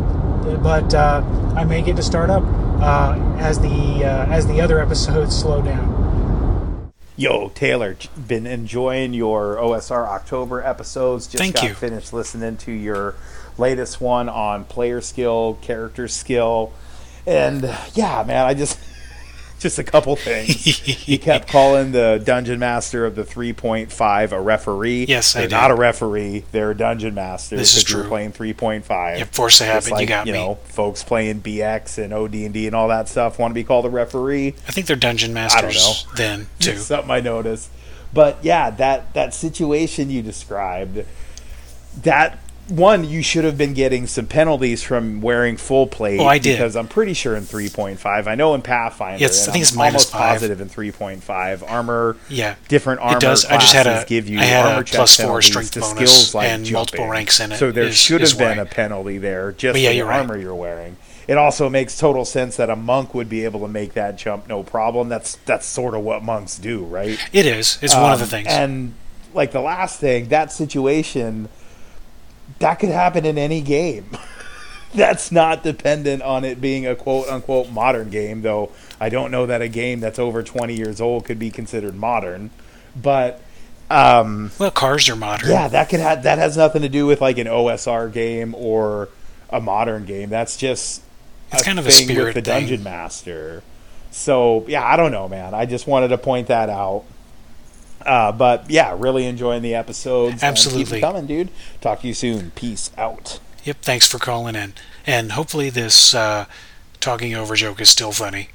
but 0.62 0.92
uh, 0.94 1.22
I 1.56 1.64
may 1.64 1.82
get 1.82 1.96
to 1.96 2.02
start 2.02 2.28
up 2.30 2.42
uh, 2.82 3.16
as 3.38 3.58
the 3.60 4.04
uh, 4.04 4.26
as 4.26 4.46
the 4.46 4.60
other 4.60 4.80
episodes 4.80 5.38
slow 5.38 5.62
down. 5.62 6.01
Yo, 7.14 7.50
Taylor, 7.50 7.94
been 8.26 8.46
enjoying 8.46 9.12
your 9.12 9.56
OSR 9.56 10.06
October 10.06 10.62
episodes. 10.62 11.26
Just 11.26 11.42
Thank 11.42 11.56
got 11.56 11.64
you. 11.64 11.74
finished 11.74 12.12
listening 12.12 12.56
to 12.58 12.72
your 12.72 13.14
latest 13.58 14.00
one 14.00 14.30
on 14.30 14.64
player 14.64 15.02
skill, 15.02 15.58
character 15.60 16.08
skill. 16.08 16.72
And 17.26 17.62
yeah, 17.94 18.24
man, 18.26 18.46
I 18.46 18.54
just 18.54 18.78
just 19.62 19.78
a 19.78 19.84
couple 19.84 20.16
things. 20.16 20.48
he 20.64 21.18
kept 21.18 21.48
calling 21.48 21.92
the 21.92 22.20
dungeon 22.24 22.58
master 22.58 23.06
of 23.06 23.14
the 23.14 23.24
3.5 23.24 24.32
a 24.32 24.40
referee. 24.40 25.04
Yes, 25.04 25.32
they're 25.32 25.42
I 25.42 25.46
did. 25.46 25.52
not 25.52 25.70
a 25.70 25.74
referee. 25.74 26.44
They're 26.52 26.72
a 26.72 26.76
dungeon 26.76 27.14
master. 27.14 27.56
This 27.56 27.76
is 27.76 27.84
true. 27.84 28.04
playing 28.08 28.32
3.5. 28.32 29.18
Yeah, 29.18 29.24
force 29.24 29.60
of 29.60 29.66
Just 29.68 29.88
habit, 29.88 29.88
you 29.88 29.94
like, 29.94 30.08
got 30.08 30.26
you 30.26 30.32
me. 30.34 30.38
know, 30.38 30.54
folks 30.64 31.02
playing 31.02 31.40
BX 31.40 32.02
and 32.02 32.12
OD&D 32.12 32.66
and 32.66 32.76
all 32.76 32.88
that 32.88 33.08
stuff 33.08 33.38
want 33.38 33.50
to 33.52 33.54
be 33.54 33.64
called 33.64 33.86
a 33.86 33.90
referee. 33.90 34.48
I 34.68 34.72
think 34.72 34.86
they're 34.86 34.96
dungeon 34.96 35.30
I 35.32 35.34
masters 35.34 36.06
know. 36.06 36.14
then 36.16 36.46
too. 36.58 36.76
Something 36.76 37.10
I 37.10 37.20
noticed. 37.20 37.70
But 38.12 38.38
yeah, 38.42 38.70
that 38.70 39.14
that 39.14 39.32
situation 39.32 40.10
you 40.10 40.20
described, 40.22 41.04
that 42.02 42.38
one 42.68 43.04
you 43.04 43.22
should 43.22 43.44
have 43.44 43.58
been 43.58 43.74
getting 43.74 44.06
some 44.06 44.26
penalties 44.26 44.82
from 44.82 45.20
wearing 45.20 45.56
full 45.56 45.86
plate. 45.86 46.20
Oh, 46.20 46.26
I 46.26 46.38
did. 46.38 46.52
because 46.56 46.76
I'm 46.76 46.88
pretty 46.88 47.12
sure 47.12 47.36
in 47.36 47.42
3.5. 47.42 48.26
I 48.26 48.34
know 48.34 48.54
in 48.54 48.62
Pathfinder. 48.62 49.18
Yes, 49.20 49.42
I 49.48 49.52
think 49.52 49.56
I'm 49.56 49.62
it's 49.62 49.74
minus 49.74 49.92
almost 49.94 50.12
five. 50.12 50.20
positive 50.40 50.60
in 50.60 50.68
3.5. 50.68 51.68
Armor, 51.70 52.16
Yeah, 52.28 52.54
different 52.68 53.00
armor 53.00 53.16
it 53.18 53.20
does. 53.20 53.44
I 53.44 53.58
just 53.58 53.72
had 53.74 53.86
a 53.86 54.04
give 54.06 54.28
you 54.28 54.38
I 54.38 54.44
had 54.44 54.66
armor 54.66 54.80
a 54.82 54.84
plus 54.84 55.18
four 55.20 55.42
strength 55.42 55.74
bonus 55.74 55.90
skills 56.10 56.34
like 56.34 56.48
and 56.50 56.70
multiple 56.72 57.08
ranks 57.08 57.40
in 57.40 57.52
it. 57.52 57.58
So 57.58 57.72
there 57.72 57.84
is- 57.84 57.96
should 57.96 58.20
have 58.22 58.38
been 58.38 58.58
a 58.58 58.66
penalty 58.66 59.18
there 59.18 59.52
just 59.52 59.78
yeah, 59.78 59.88
for 59.88 59.92
the 59.92 59.96
you're 59.96 60.06
right. 60.06 60.20
armor 60.20 60.38
you're 60.38 60.54
wearing. 60.54 60.96
It 61.28 61.38
also 61.38 61.68
makes 61.68 61.96
total 61.98 62.24
sense 62.24 62.56
that 62.56 62.68
a 62.68 62.74
monk 62.76 63.14
would 63.14 63.28
be 63.28 63.44
able 63.44 63.60
to 63.60 63.68
make 63.68 63.94
that 63.94 64.16
jump 64.18 64.48
no 64.48 64.62
problem. 64.62 65.08
That's 65.08 65.36
that's 65.46 65.66
sort 65.66 65.94
of 65.94 66.02
what 66.02 66.22
monks 66.24 66.58
do, 66.58 66.84
right? 66.84 67.18
It 67.32 67.46
is. 67.46 67.78
It's 67.82 67.94
one 67.94 68.12
of 68.12 68.18
the 68.18 68.24
Um, 68.24 68.28
things. 68.30 68.48
And 68.48 68.94
like 69.32 69.52
the 69.52 69.60
last 69.60 70.00
thing, 70.00 70.28
that 70.28 70.50
situation, 70.52 71.48
that 72.58 72.76
could 72.76 72.90
happen 72.90 73.24
in 73.24 73.38
any 73.38 73.60
game. 73.60 74.06
that's 74.94 75.32
not 75.32 75.62
dependent 75.62 76.22
on 76.22 76.44
it 76.44 76.60
being 76.60 76.86
a 76.86 76.94
quote 76.94 77.28
unquote 77.28 77.70
modern 77.70 78.10
game, 78.10 78.42
though 78.42 78.70
I 79.00 79.08
don't 79.08 79.30
know 79.30 79.46
that 79.46 79.62
a 79.62 79.68
game 79.68 80.00
that's 80.00 80.18
over 80.18 80.42
20 80.42 80.74
years 80.74 81.00
old 81.00 81.24
could 81.24 81.38
be 81.38 81.50
considered 81.50 81.94
modern. 81.94 82.50
But 82.94 83.40
um, 83.90 84.50
well, 84.58 84.70
cars 84.70 85.08
are 85.08 85.16
modern. 85.16 85.50
yeah, 85.50 85.68
that 85.68 85.88
could 85.88 86.00
have 86.00 86.22
that 86.24 86.38
has 86.38 86.56
nothing 86.56 86.82
to 86.82 86.88
do 86.88 87.06
with 87.06 87.20
like 87.20 87.38
an 87.38 87.46
OSR 87.46 88.12
game 88.12 88.54
or 88.54 89.08
a 89.50 89.60
modern 89.60 90.04
game. 90.04 90.30
That's 90.30 90.56
just 90.56 91.02
It's 91.52 91.62
kind 91.62 91.78
of 91.78 91.86
a 91.86 91.90
spirit 91.90 92.34
with 92.34 92.34
the 92.34 92.42
thing. 92.42 92.60
dungeon 92.66 92.82
master. 92.82 93.62
So 94.10 94.64
yeah, 94.68 94.84
I 94.84 94.96
don't 94.96 95.12
know, 95.12 95.28
man. 95.28 95.54
I 95.54 95.66
just 95.66 95.86
wanted 95.86 96.08
to 96.08 96.18
point 96.18 96.48
that 96.48 96.68
out. 96.68 97.04
Uh, 98.06 98.32
but 98.32 98.70
yeah, 98.70 98.94
really 98.98 99.26
enjoying 99.26 99.62
the 99.62 99.74
episodes. 99.74 100.32
and 100.32 100.40
keep 100.40 100.48
Absolutely. 100.48 101.00
coming, 101.00 101.26
dude. 101.26 101.48
Talk 101.80 102.00
to 102.00 102.08
you 102.08 102.14
soon. 102.14 102.50
Peace 102.52 102.90
out. 102.96 103.40
Yep. 103.64 103.78
Thanks 103.82 104.06
for 104.06 104.18
calling 104.18 104.56
in, 104.56 104.74
and 105.06 105.32
hopefully 105.32 105.70
this 105.70 106.14
uh, 106.14 106.46
talking 107.00 107.34
over 107.34 107.54
joke 107.54 107.80
is 107.80 107.88
still 107.88 108.12
funny. 108.12 108.48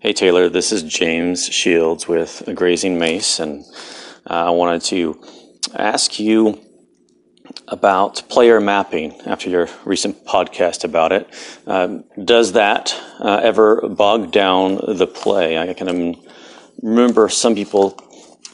Hey 0.00 0.12
Taylor, 0.12 0.48
this 0.48 0.70
is 0.70 0.82
James 0.84 1.46
Shields 1.46 2.06
with 2.06 2.46
a 2.46 2.54
Grazing 2.54 2.98
Mace, 2.98 3.40
and 3.40 3.64
uh, 4.30 4.46
I 4.46 4.50
wanted 4.50 4.82
to 4.82 5.20
ask 5.74 6.20
you 6.20 6.60
about 7.66 8.22
player 8.28 8.60
mapping 8.60 9.20
after 9.22 9.50
your 9.50 9.68
recent 9.84 10.24
podcast 10.24 10.84
about 10.84 11.12
it. 11.12 11.28
Um, 11.66 12.04
does 12.24 12.52
that 12.52 12.94
uh, 13.20 13.40
ever 13.42 13.88
bog 13.88 14.30
down 14.30 14.78
the 14.86 15.06
play? 15.06 15.58
I 15.58 15.74
can 15.74 15.88
um, 15.88 16.14
remember 16.82 17.28
some 17.28 17.54
people 17.54 18.00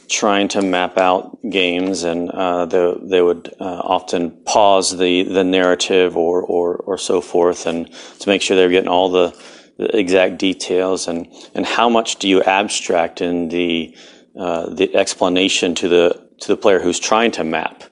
trying 0.09 0.49
to 0.49 0.63
map 0.63 0.99
out 0.99 1.39
games, 1.49 2.05
and 2.05 2.31
uh, 2.31 2.67
they, 2.67 2.95
they 3.03 3.23
would 3.23 3.55
uh, 3.61 3.65
often 3.65 4.31
pause 4.45 4.97
the, 4.97 5.23
the 5.23 5.45
narrative 5.45 6.17
or, 6.17 6.43
or, 6.43 6.77
or 6.77 6.99
so 6.99 7.21
forth, 7.21 7.67
and 7.67 7.91
to 8.21 8.29
make 8.29 8.43
sure 8.43 8.57
they're 8.57 8.69
getting 8.69 8.89
all 8.89 9.11
the, 9.11 9.37
the 9.79 9.97
exact 9.97 10.39
details. 10.39 11.09
And, 11.09 11.27
and 11.55 11.65
how 11.67 11.89
much 11.89 12.17
do 12.17 12.29
you 12.29 12.43
abstract 12.43 13.21
in 13.21 13.49
the 13.49 13.97
uh, 14.37 14.75
the 14.75 14.97
explanation 14.97 15.77
to 15.77 15.89
the 15.89 16.29
to 16.41 16.49
the 16.49 16.57
player 16.57 16.81
who's 16.81 16.99
trying 16.99 17.31
to 17.33 17.45
map? 17.45 17.85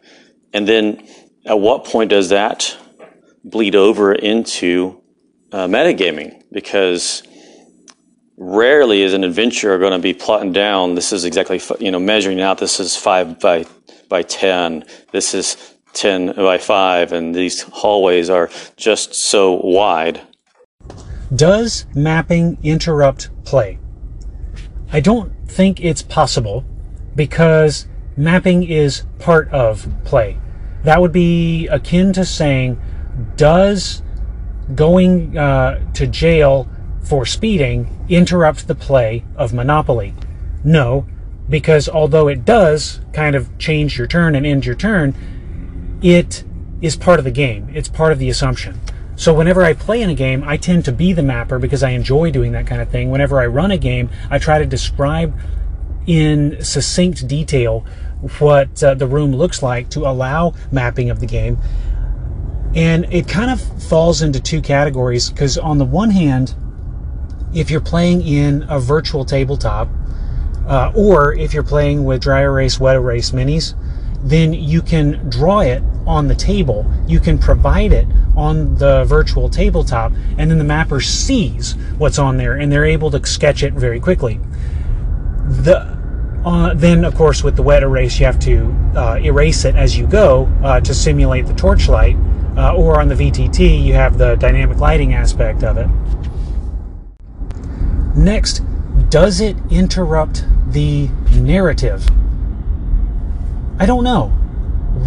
And 0.53 0.67
then, 0.67 1.09
at 1.47 1.59
what 1.59 1.85
point 1.85 2.11
does 2.11 2.29
that 2.29 2.77
bleed 3.45 3.75
over 3.75 4.13
into 4.13 5.01
uh, 5.53 5.67
metagaming? 5.67 6.43
Because 6.53 7.23
rarely 8.43 9.03
is 9.03 9.15
an 9.15 9.23
adventurer 9.23 9.79
going 9.79 9.93
to 9.93 9.99
be 9.99 10.13
plotting 10.13 10.53
down. 10.53 10.97
This 10.97 11.13
is 11.13 11.25
exactly 11.25 11.61
you 11.79 11.91
know 11.91 12.01
measuring 12.01 12.41
out. 12.41 12.59
This 12.59 12.81
is 12.81 12.97
five 12.97 13.39
by 13.39 13.65
by 14.09 14.23
ten. 14.23 14.85
This 15.13 15.33
is 15.33 15.75
ten 15.93 16.35
by 16.35 16.59
five, 16.59 17.13
and 17.13 17.35
these 17.35 17.63
hallways 17.63 18.29
are 18.29 18.51
just 18.77 19.15
so 19.15 19.61
wide. 19.65 20.21
Does 21.35 21.87
mapping 21.95 22.59
interrupt 22.63 23.31
play? 23.45 23.79
I 24.93 25.01
don't 25.01 25.33
think 25.49 25.81
it's 25.81 26.03
possible 26.03 26.65
because 27.15 27.87
mapping 28.17 28.65
is 28.65 29.07
part 29.19 29.49
of 29.51 29.89
play. 30.05 30.39
That 30.83 31.01
would 31.01 31.13
be 31.13 31.69
akin 31.69 32.13
to 32.15 32.25
saying, 32.25 32.81
does 33.37 34.03
going 34.75 35.39
uh, 35.39 35.93
to 35.95 36.07
jail 36.07 36.69
for 37.03 37.27
speeding 37.27 38.07
interrupt 38.09 38.69
the 38.69 38.75
play 38.75 39.25
of 39.37 39.53
Monopoly? 39.53 40.15
No, 40.65 41.07
because 41.49 41.89
although 41.89 42.29
it 42.29 42.45
does 42.45 43.01
kind 43.13 43.35
of 43.35 43.59
change 43.59 43.99
your 43.99 44.07
turn 44.07 44.35
and 44.35 44.47
end 44.47 44.65
your 44.65 44.75
turn, 44.75 45.15
it 46.03 46.45
is 46.81 46.97
part 46.97 47.19
of 47.19 47.25
the 47.25 47.31
game. 47.31 47.71
It's 47.75 47.89
part 47.89 48.13
of 48.13 48.19
the 48.19 48.29
assumption. 48.29 48.81
So 49.17 49.35
whenever 49.35 49.63
I 49.63 49.75
play 49.75 50.03
in 50.03 50.11
a 50.11 50.15
game, 50.15 50.43
I 50.45 50.57
tend 50.57 50.85
to 50.87 50.93
be 50.93 51.13
the 51.13 51.23
mapper 51.23 51.59
because 51.59 51.83
I 51.83 51.91
enjoy 51.91 52.31
doing 52.31 52.53
that 52.53 52.67
kind 52.67 52.81
of 52.81 52.89
thing. 52.89 53.11
Whenever 53.11 53.41
I 53.41 53.47
run 53.47 53.71
a 53.71 53.79
game, 53.79 54.11
I 54.31 54.39
try 54.39 54.59
to 54.59 54.67
describe 54.67 55.39
in 56.07 56.63
succinct 56.65 57.29
detail 57.29 57.87
what 58.39 58.83
uh, 58.83 58.95
the 58.95 59.07
room 59.07 59.35
looks 59.35 59.63
like 59.63 59.91
to 59.91 60.01
allow 60.01 60.55
mapping 60.71 61.11
of 61.11 61.21
the 61.21 61.27
game. 61.27 61.59
And 62.75 63.05
it 63.13 63.29
kind 63.29 63.51
of 63.51 63.61
falls 63.85 64.23
into 64.23 64.41
two 64.41 64.63
categories 64.63 65.29
because, 65.29 65.59
on 65.59 65.79
the 65.79 65.85
one 65.85 66.11
hand, 66.11 66.55
if 67.55 67.71
you're 67.71 67.81
playing 67.81 68.23
in 68.27 68.65
a 68.69 68.79
virtual 68.79 69.25
tabletop, 69.25 69.89
uh, 70.67 70.93
or 70.95 71.35
if 71.35 71.53
you're 71.53 71.63
playing 71.63 72.05
with 72.05 72.23
dry 72.23 72.43
erase, 72.43 72.79
wet 72.79 72.97
erase 72.97 73.33
minis, 73.33 73.75
then 74.23 74.53
you 74.53 74.81
can 74.81 75.29
draw 75.29 75.61
it 75.61 75.83
on 76.07 76.29
the 76.29 76.35
table. 76.35 76.91
You 77.07 77.21
can 77.21 77.39
provide 77.39 77.93
it 77.93 78.07
on 78.37 78.77
the 78.77 79.05
virtual 79.05 79.49
tabletop, 79.49 80.13
and 80.39 80.51
then 80.51 80.59
the 80.59 80.65
mapper 80.65 81.01
sees 81.01 81.75
what's 81.99 82.19
on 82.19 82.37
there, 82.37 82.55
and 82.55 82.71
they're 82.71 82.85
able 82.85 83.11
to 83.11 83.25
sketch 83.27 83.63
it 83.63 83.75
very 83.75 84.01
quickly. 84.01 84.41
The 85.47 85.93
uh, 86.45 86.75
then, 86.75 87.05
of 87.05 87.15
course, 87.15 87.45
with 87.45 87.55
the 87.55 87.63
wet 87.63 87.85
erase, 87.85 88.19
you 88.19 88.27
have 88.27 88.39
to 88.41 88.75
uh, 88.97 89.15
erase 89.23 89.65
it 89.65 89.77
as 89.77 89.97
you 89.97 90.09
go 90.09 90.51
uh, 90.65 90.81
to 90.81 90.93
simulate 90.93 91.47
the 91.47 91.55
torchlight. 91.55 92.17
Uh, 92.57 92.75
or 92.75 93.01
on 93.01 93.09
the 93.09 93.15
VTT, 93.15 93.83
you 93.83 93.95
have 93.95 94.19
the 94.19 94.35
dynamic 94.37 94.79
lighting 94.79 95.15
aspect 95.15 95.63
of 95.63 95.79
it. 95.79 95.87
Next, 98.15 98.63
does 99.09 99.41
it 99.41 99.57
interrupt 99.71 100.45
the 100.71 101.09
narrative? 101.33 102.07
I 103.79 103.87
don't 103.87 104.05
know. 104.05 104.29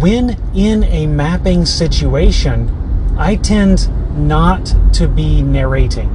When 0.00 0.36
in 0.54 0.84
a 0.84 1.06
mapping 1.06 1.64
situation, 1.64 3.14
I 3.16 3.36
tend 3.36 3.88
not 4.28 4.74
to 4.94 5.06
be 5.06 5.40
narrating. 5.42 6.12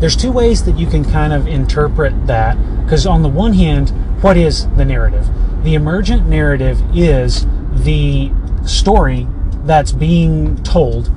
There's 0.00 0.16
two 0.16 0.32
ways 0.32 0.64
that 0.64 0.78
you 0.78 0.86
can 0.86 1.04
kind 1.04 1.32
of 1.32 1.46
interpret 1.46 2.26
that, 2.26 2.56
because 2.84 3.06
on 3.06 3.22
the 3.22 3.28
one 3.28 3.54
hand, 3.54 3.90
what 4.22 4.36
is 4.36 4.68
the 4.76 4.84
narrative? 4.84 5.26
The 5.64 5.74
emergent 5.74 6.28
narrative 6.28 6.82
is 6.94 7.46
the 7.72 8.30
story 8.66 9.26
that's 9.64 9.92
being 9.92 10.62
told 10.62 11.10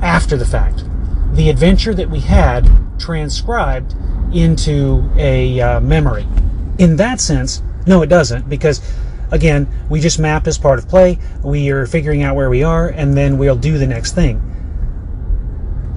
after 0.00 0.36
the 0.36 0.46
fact. 0.46 0.84
The 1.34 1.50
adventure 1.50 1.92
that 1.94 2.08
we 2.08 2.20
had 2.20 2.70
transcribed 2.98 3.94
into 4.34 5.08
a 5.16 5.60
uh, 5.60 5.80
memory. 5.80 6.26
In 6.78 6.96
that 6.96 7.20
sense, 7.20 7.62
no, 7.86 8.02
it 8.02 8.08
doesn't, 8.08 8.48
because 8.48 8.80
again, 9.30 9.68
we 9.88 10.00
just 10.00 10.18
map 10.18 10.46
as 10.46 10.58
part 10.58 10.78
of 10.78 10.88
play. 10.88 11.18
We 11.42 11.70
are 11.70 11.86
figuring 11.86 12.22
out 12.22 12.36
where 12.36 12.50
we 12.50 12.62
are, 12.62 12.88
and 12.88 13.16
then 13.16 13.38
we'll 13.38 13.56
do 13.56 13.78
the 13.78 13.86
next 13.86 14.14
thing. 14.14 14.50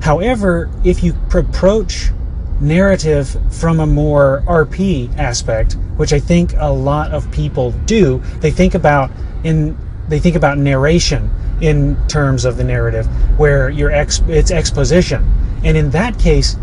However, 0.02 0.70
if 0.84 1.04
you 1.04 1.16
approach 1.34 2.12
narrative 2.60 3.38
from 3.52 3.80
a 3.80 3.86
more 3.86 4.44
RP 4.48 5.16
aspect, 5.18 5.78
which 5.98 6.14
I 6.14 6.20
think 6.20 6.54
a 6.58 6.72
lot 6.72 7.12
of 7.12 7.30
people 7.32 7.72
do, 7.86 8.20
they 8.40 8.52
think 8.52 8.74
about 8.74 9.12
in 9.44 9.78
they 10.08 10.20
think 10.20 10.36
about 10.36 10.58
narration 10.58 11.30
in 11.60 11.98
terms 12.08 12.46
of 12.46 12.56
the 12.56 12.64
narrative, 12.64 13.06
where 13.38 13.70
your 13.70 13.92
ex, 13.92 14.22
it's 14.28 14.52
exposition, 14.52 15.30
and 15.64 15.76
in 15.76 15.90
that 15.90 16.18
case, 16.18 16.56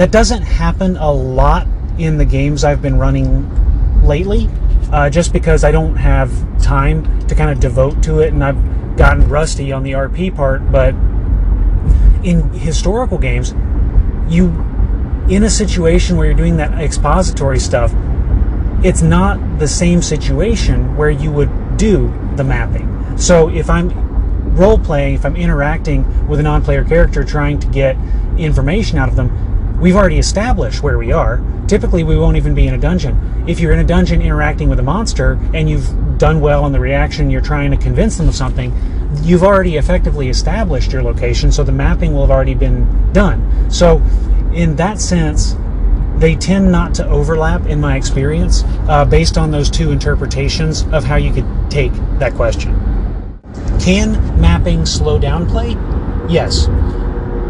that 0.00 0.10
doesn't 0.10 0.40
happen 0.40 0.96
a 0.96 1.12
lot 1.12 1.66
in 1.98 2.16
the 2.16 2.24
games 2.24 2.64
I've 2.64 2.80
been 2.80 2.96
running 2.96 4.02
lately, 4.02 4.48
uh, 4.90 5.10
just 5.10 5.30
because 5.30 5.62
I 5.62 5.72
don't 5.72 5.94
have 5.96 6.32
time 6.58 7.26
to 7.26 7.34
kind 7.34 7.50
of 7.50 7.60
devote 7.60 8.02
to 8.04 8.20
it, 8.20 8.32
and 8.32 8.42
I've 8.42 8.96
gotten 8.96 9.28
rusty 9.28 9.72
on 9.72 9.82
the 9.82 9.92
RP 9.92 10.34
part. 10.34 10.72
But 10.72 10.94
in 12.24 12.48
historical 12.54 13.18
games, 13.18 13.52
you 14.26 14.46
in 15.28 15.44
a 15.44 15.50
situation 15.50 16.16
where 16.16 16.24
you're 16.24 16.34
doing 16.34 16.56
that 16.56 16.80
expository 16.80 17.58
stuff, 17.58 17.92
it's 18.82 19.02
not 19.02 19.58
the 19.58 19.68
same 19.68 20.00
situation 20.00 20.96
where 20.96 21.10
you 21.10 21.30
would 21.30 21.76
do 21.76 22.10
the 22.36 22.44
mapping. 22.44 23.18
So 23.18 23.50
if 23.50 23.68
I'm 23.68 23.90
role 24.56 24.78
playing, 24.78 25.16
if 25.16 25.26
I'm 25.26 25.36
interacting 25.36 26.26
with 26.26 26.40
a 26.40 26.42
non 26.42 26.62
player 26.62 26.84
character 26.84 27.22
trying 27.22 27.60
to 27.60 27.66
get 27.66 27.98
information 28.38 28.96
out 28.96 29.10
of 29.10 29.16
them, 29.16 29.49
we've 29.80 29.96
already 29.96 30.18
established 30.18 30.82
where 30.82 30.98
we 30.98 31.10
are. 31.10 31.40
Typically, 31.66 32.04
we 32.04 32.16
won't 32.16 32.36
even 32.36 32.54
be 32.54 32.66
in 32.66 32.74
a 32.74 32.78
dungeon. 32.78 33.44
If 33.48 33.60
you're 33.60 33.72
in 33.72 33.78
a 33.78 33.84
dungeon 33.84 34.20
interacting 34.20 34.68
with 34.68 34.78
a 34.78 34.82
monster 34.82 35.38
and 35.54 35.68
you've 35.68 36.18
done 36.18 36.40
well 36.40 36.66
in 36.66 36.72
the 36.72 36.80
reaction, 36.80 37.30
you're 37.30 37.40
trying 37.40 37.70
to 37.70 37.76
convince 37.76 38.18
them 38.18 38.28
of 38.28 38.34
something, 38.34 38.74
you've 39.22 39.42
already 39.42 39.76
effectively 39.76 40.28
established 40.28 40.92
your 40.92 41.02
location, 41.02 41.50
so 41.50 41.64
the 41.64 41.72
mapping 41.72 42.12
will 42.12 42.20
have 42.20 42.30
already 42.30 42.54
been 42.54 43.12
done. 43.12 43.70
So, 43.70 43.96
in 44.52 44.76
that 44.76 45.00
sense, 45.00 45.56
they 46.16 46.36
tend 46.36 46.70
not 46.70 46.94
to 46.96 47.08
overlap 47.08 47.64
in 47.66 47.80
my 47.80 47.96
experience 47.96 48.62
uh, 48.88 49.06
based 49.06 49.38
on 49.38 49.50
those 49.50 49.70
two 49.70 49.90
interpretations 49.90 50.82
of 50.92 51.04
how 51.04 51.16
you 51.16 51.32
could 51.32 51.46
take 51.70 51.92
that 52.18 52.34
question. 52.34 52.74
Can 53.80 54.12
mapping 54.38 54.84
slow 54.84 55.18
down 55.18 55.48
play? 55.48 55.70
Yes, 56.28 56.66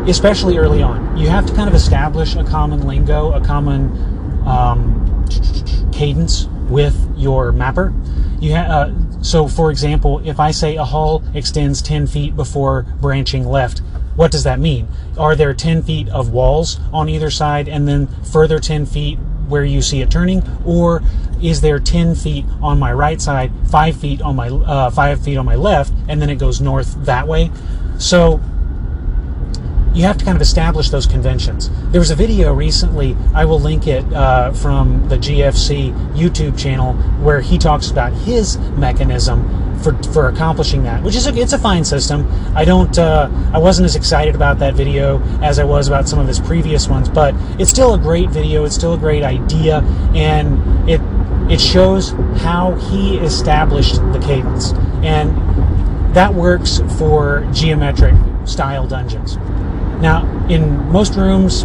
especially 0.07 0.59
early 0.59 0.83
on. 0.83 1.17
You 1.17 1.29
have 1.29 1.47
to 1.47 1.55
kind 1.55 1.69
of 1.69 1.75
establish 1.75 2.37
a 2.37 2.45
common 2.45 2.87
lingo, 2.87 3.33
a 3.33 3.41
common 3.41 3.91
um, 4.47 5.27
cadence 5.93 6.47
with 6.69 6.97
your 7.17 7.53
mapper. 7.53 7.93
You 8.41 8.55
uh, 8.55 8.95
so, 9.23 9.49
for 9.49 9.71
example, 9.71 10.23
if 10.25 10.41
I 10.41 10.51
say 10.51 10.77
a 10.77 10.85
hall 10.85 11.23
extends 11.35 11.83
10 11.83 12.07
feet 12.07 12.35
before 12.35 12.87
branching 13.01 13.47
left, 13.47 13.81
what 14.17 14.33
does 14.33 14.45
that 14.45 14.59
mean? 14.59 14.89
Are 15.19 15.37
there 15.37 15.53
10 15.53 15.83
feet 15.83 16.09
of 16.09 16.31
walls 16.31 16.81
on 16.93 17.09
either 17.09 17.31
side 17.31 17.69
and 17.69 17.87
then 17.87 18.07
further 18.25 18.59
10 18.59 18.87
feet 18.87 19.19
where 19.49 19.65
you 19.65 19.83
see 19.83 20.01
it 20.01 20.11
turning? 20.11 20.43
Or 20.65 21.03
is 21.43 21.61
there 21.61 21.79
10 21.79 22.15
feet 22.15 22.47
on 22.63 22.79
my 22.79 22.93
right 22.93 23.21
side, 23.21 23.53
5 23.71 23.97
feet 23.97 24.23
on 24.23 24.37
my, 24.37 24.49
uh, 24.49 24.91
5 24.91 25.23
feet 25.23 25.37
on 25.37 25.45
my 25.45 25.55
left, 25.55 25.93
and 26.09 26.21
then 26.21 26.31
it 26.31 26.37
goes 26.37 26.61
north 26.61 27.05
that 27.05 27.29
way? 27.29 27.51
So 27.99 28.41
you 30.01 30.07
have 30.07 30.17
to 30.17 30.25
kind 30.25 30.35
of 30.35 30.41
establish 30.41 30.89
those 30.89 31.07
conventions. 31.07 31.71
There 31.91 32.01
was 32.01 32.11
a 32.11 32.15
video 32.15 32.55
recently, 32.55 33.17
I 33.35 33.45
will 33.45 33.61
link 33.61 33.87
it 33.87 34.11
uh, 34.15 34.51
from 34.53 35.07
the 35.11 35.17
GFC 35.17 35.93
YouTube 36.15 36.59
channel, 36.59 36.95
where 37.23 37.43
he 37.43 37.59
talks 37.59 37.91
about 37.91 38.15
his 38.15 38.57
mechanism 38.79 39.77
for, 39.83 40.03
for 40.05 40.29
accomplishing 40.29 40.85
that, 40.85 41.03
which 41.03 41.17
is 41.17 41.27
a, 41.27 41.35
it's 41.37 41.53
a 41.53 41.59
fine 41.59 41.85
system. 41.85 42.27
I 42.57 42.65
don't 42.65 42.99
uh, 42.99 43.31
I 43.53 43.59
wasn't 43.59 43.85
as 43.87 43.95
excited 43.95 44.35
about 44.35 44.59
that 44.61 44.75
video 44.75 45.21
as 45.43 45.59
I 45.59 45.65
was 45.65 45.87
about 45.87 46.09
some 46.09 46.19
of 46.19 46.27
his 46.27 46.41
previous 46.41 46.89
ones, 46.89 47.09
but 47.11 47.35
it's 47.59 47.71
still 47.71 47.93
a 47.93 47.99
great 47.99 48.31
video. 48.31 48.65
It's 48.65 48.75
still 48.75 48.95
a 48.95 48.99
great 48.99 49.23
idea, 49.23 49.81
and 50.15 50.89
it 50.89 51.01
it 51.51 51.61
shows 51.61 52.11
how 52.43 52.75
he 52.91 53.19
established 53.19 53.97
the 54.13 54.19
cadence, 54.19 54.73
and 55.03 55.37
that 56.15 56.33
works 56.33 56.81
for 56.99 57.47
geometric 57.53 58.15
style 58.47 58.87
dungeons. 58.87 59.37
Now, 60.01 60.47
in 60.49 60.91
most 60.91 61.15
rooms, 61.15 61.65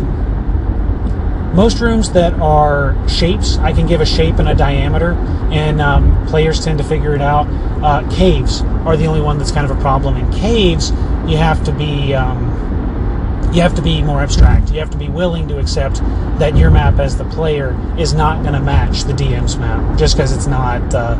most 1.55 1.79
rooms 1.79 2.11
that 2.11 2.33
are 2.33 2.95
shapes, 3.07 3.57
I 3.59 3.71
can 3.71 3.87
give 3.87 4.01
a 4.01 4.05
shape 4.05 4.39
and 4.39 4.49
a 4.49 4.55
diameter, 4.55 5.13
and 5.51 5.79
um, 5.79 6.27
players 6.27 6.63
tend 6.63 6.79
to 6.79 6.83
figure 6.83 7.15
it 7.15 7.21
out. 7.21 7.47
Uh, 7.81 8.09
caves 8.11 8.61
are 8.85 8.97
the 8.97 9.05
only 9.05 9.21
one 9.21 9.37
that's 9.37 9.51
kind 9.51 9.69
of 9.69 9.77
a 9.77 9.79
problem. 9.79 10.17
In 10.17 10.29
caves, 10.33 10.91
you 11.27 11.37
have 11.37 11.63
to 11.63 11.71
be 11.71 12.13
um, 12.13 12.74
you 13.55 13.61
have 13.61 13.73
to 13.75 13.81
be 13.81 14.01
more 14.01 14.21
abstract. 14.21 14.69
You 14.69 14.79
have 14.79 14.89
to 14.89 14.97
be 14.97 15.07
willing 15.07 15.47
to 15.47 15.59
accept 15.59 16.01
that 16.39 16.57
your 16.57 16.69
map 16.69 16.99
as 16.99 17.17
the 17.17 17.23
player 17.23 17.73
is 17.97 18.13
not 18.13 18.41
going 18.41 18.53
to 18.53 18.59
match 18.59 19.05
the 19.05 19.13
DM's 19.13 19.55
map, 19.55 19.97
just 19.97 20.17
because 20.17 20.33
it's 20.33 20.45
not. 20.45 20.93
Uh, 20.93 21.15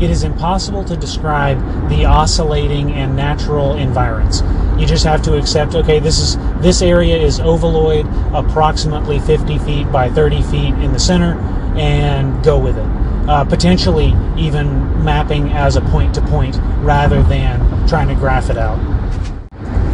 it 0.00 0.08
is 0.08 0.22
impossible 0.22 0.84
to 0.84 0.96
describe 0.96 1.58
the 1.88 2.04
oscillating 2.04 2.92
and 2.92 3.16
natural 3.16 3.74
environs. 3.74 4.42
You 4.80 4.86
just 4.86 5.04
have 5.04 5.20
to 5.22 5.36
accept, 5.36 5.74
okay, 5.74 5.98
this 5.98 6.20
is 6.20 6.36
this 6.62 6.80
area 6.80 7.16
is 7.16 7.40
ovaloid, 7.40 8.06
approximately 8.32 9.18
50 9.18 9.58
feet 9.58 9.90
by 9.90 10.08
30 10.08 10.42
feet 10.42 10.74
in 10.74 10.92
the 10.92 11.00
center, 11.00 11.34
and 11.76 12.42
go 12.44 12.56
with 12.56 12.78
it. 12.78 12.86
Uh, 13.28 13.44
potentially 13.44 14.14
even 14.36 15.04
mapping 15.04 15.50
as 15.50 15.74
a 15.74 15.80
point 15.80 16.14
to 16.14 16.20
point 16.22 16.56
rather 16.82 17.20
than 17.24 17.88
trying 17.88 18.06
to 18.06 18.14
graph 18.14 18.48
it 18.48 18.58
out. 18.58 18.78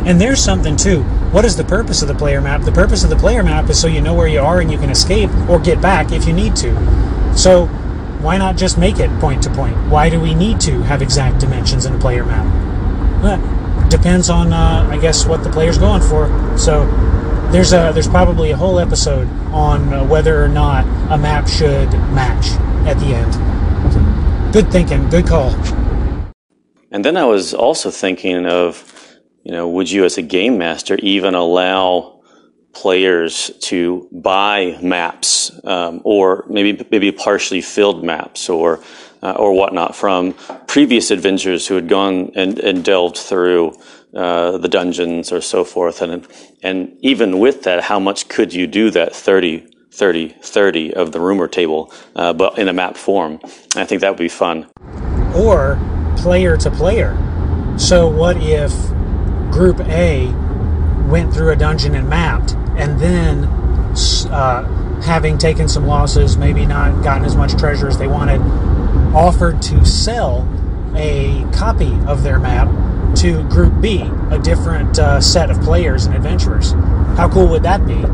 And 0.06 0.20
there's 0.20 0.42
something 0.42 0.76
too. 0.76 1.04
What 1.32 1.44
is 1.44 1.56
the 1.56 1.64
purpose 1.64 2.02
of 2.02 2.08
the 2.08 2.14
player 2.14 2.40
map? 2.40 2.62
The 2.62 2.72
purpose 2.72 3.04
of 3.04 3.10
the 3.10 3.16
player 3.16 3.42
map 3.42 3.70
is 3.70 3.80
so 3.80 3.86
you 3.86 4.00
know 4.00 4.14
where 4.14 4.26
you 4.26 4.40
are 4.40 4.60
and 4.60 4.70
you 4.70 4.78
can 4.78 4.90
escape 4.90 5.30
or 5.48 5.58
get 5.60 5.80
back 5.80 6.10
if 6.10 6.26
you 6.26 6.32
need 6.32 6.56
to. 6.56 6.74
So 7.36 7.66
why 8.20 8.36
not 8.36 8.56
just 8.56 8.76
make 8.76 8.98
it 8.98 9.10
point 9.20 9.42
to 9.44 9.50
point? 9.50 9.76
Why 9.88 10.10
do 10.10 10.20
we 10.20 10.34
need 10.34 10.60
to 10.62 10.82
have 10.82 11.02
exact 11.02 11.40
dimensions 11.40 11.86
in 11.86 11.94
a 11.94 11.98
player 11.98 12.24
map? 12.24 12.46
depends 13.90 14.30
on, 14.30 14.52
uh, 14.52 14.88
I 14.90 14.98
guess, 14.98 15.26
what 15.26 15.44
the 15.44 15.50
player's 15.50 15.76
going 15.76 16.00
for. 16.00 16.56
So 16.56 16.86
there's 17.50 17.72
a 17.72 17.90
there's 17.92 18.08
probably 18.08 18.52
a 18.52 18.56
whole 18.56 18.78
episode 18.78 19.28
on 19.52 19.92
uh, 19.92 20.04
whether 20.06 20.42
or 20.42 20.48
not 20.48 20.84
a 21.12 21.18
map 21.18 21.48
should 21.48 21.90
match 22.12 22.46
at 22.86 22.98
the 22.98 23.06
end. 23.06 24.52
Good 24.52 24.70
thinking, 24.70 25.08
good 25.10 25.26
call. 25.26 25.50
And 26.92 27.04
then 27.04 27.16
I 27.16 27.24
was 27.24 27.52
also 27.54 27.90
thinking 27.90 28.46
of, 28.46 28.99
you 29.42 29.52
know, 29.52 29.68
would 29.68 29.90
you 29.90 30.04
as 30.04 30.18
a 30.18 30.22
game 30.22 30.58
master 30.58 30.96
even 30.96 31.34
allow 31.34 32.20
players 32.72 33.50
to 33.60 34.08
buy 34.12 34.78
maps 34.80 35.50
um, 35.64 36.00
or 36.04 36.44
maybe 36.48 36.86
maybe 36.90 37.10
partially 37.10 37.60
filled 37.60 38.04
maps 38.04 38.48
or 38.48 38.80
uh, 39.22 39.32
or 39.32 39.52
whatnot 39.52 39.96
from 39.96 40.34
previous 40.66 41.10
adventurers 41.10 41.66
who 41.66 41.74
had 41.74 41.88
gone 41.88 42.30
and, 42.34 42.58
and 42.58 42.84
delved 42.84 43.16
through 43.16 43.74
uh, 44.14 44.56
the 44.58 44.68
dungeons 44.68 45.32
or 45.32 45.40
so 45.40 45.64
forth? 45.64 46.00
And 46.02 46.26
and 46.62 46.96
even 47.00 47.38
with 47.38 47.62
that 47.64 47.84
how 47.84 47.98
much 47.98 48.28
could 48.28 48.52
you 48.54 48.66
do 48.66 48.90
that 48.90 49.14
30 49.14 49.66
30 49.92 50.28
30 50.40 50.94
of 50.94 51.12
the 51.12 51.20
rumor 51.20 51.48
table 51.48 51.92
uh, 52.14 52.32
but 52.32 52.58
in 52.58 52.68
a 52.68 52.72
map 52.72 52.96
form? 52.96 53.40
I 53.74 53.84
think 53.84 54.00
that 54.02 54.10
would 54.10 54.18
be 54.18 54.28
fun. 54.28 54.68
Or 55.34 55.78
player 56.16 56.56
to 56.58 56.70
player. 56.70 57.16
So 57.78 58.08
what 58.08 58.36
if 58.38 58.72
group 59.50 59.80
a 59.80 60.26
went 61.08 61.32
through 61.32 61.50
a 61.50 61.56
dungeon 61.56 61.94
and 61.94 62.08
mapped 62.08 62.52
and 62.76 63.00
then 63.00 63.44
uh, 64.30 65.00
having 65.02 65.38
taken 65.38 65.68
some 65.68 65.86
losses 65.86 66.36
maybe 66.36 66.64
not 66.66 67.02
gotten 67.02 67.24
as 67.24 67.34
much 67.34 67.52
treasure 67.58 67.88
as 67.88 67.98
they 67.98 68.06
wanted 68.06 68.40
offered 69.14 69.60
to 69.60 69.84
sell 69.84 70.46
a 70.94 71.44
copy 71.52 71.92
of 72.06 72.22
their 72.22 72.38
map 72.38 72.68
to 73.16 73.42
Group 73.48 73.80
B, 73.80 74.02
a 74.30 74.38
different 74.38 74.98
uh, 74.98 75.20
set 75.20 75.50
of 75.50 75.60
players 75.60 76.06
and 76.06 76.14
adventurers. 76.14 76.72
How 77.16 77.28
cool 77.28 77.48
would 77.48 77.64
that 77.64 77.86
be? 77.86 78.04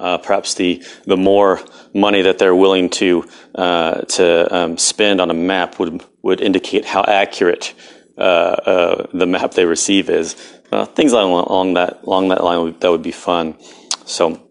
Uh, 0.00 0.16
perhaps 0.18 0.54
the 0.54 0.82
the 1.06 1.16
more 1.16 1.60
money 1.92 2.22
that 2.22 2.38
they're 2.38 2.54
willing 2.54 2.88
to 2.88 3.28
uh, 3.54 4.02
to 4.02 4.54
um, 4.54 4.78
spend 4.78 5.20
on 5.20 5.30
a 5.30 5.34
map 5.34 5.78
would 5.78 6.04
would 6.22 6.40
indicate 6.40 6.84
how 6.84 7.02
accurate 7.02 7.74
the 8.18 9.26
map 9.26 9.52
they 9.52 9.64
receive 9.64 10.10
is. 10.10 10.36
Uh, 10.70 10.84
things 10.84 11.12
along, 11.12 11.30
along, 11.46 11.74
that 11.74 12.02
along 12.02 12.28
that 12.28 12.44
line 12.44 12.76
that 12.80 12.90
would 12.90 13.02
be 13.02 13.12
fun. 13.12 13.56
So, 14.04 14.46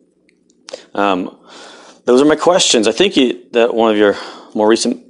um, 0.95 1.37
those 2.05 2.21
are 2.21 2.25
my 2.25 2.35
questions. 2.35 2.87
I 2.87 2.91
think 2.91 3.17
you, 3.17 3.45
that 3.51 3.75
one 3.75 3.91
of 3.91 3.97
your 3.97 4.15
more 4.55 4.67
recent 4.67 5.05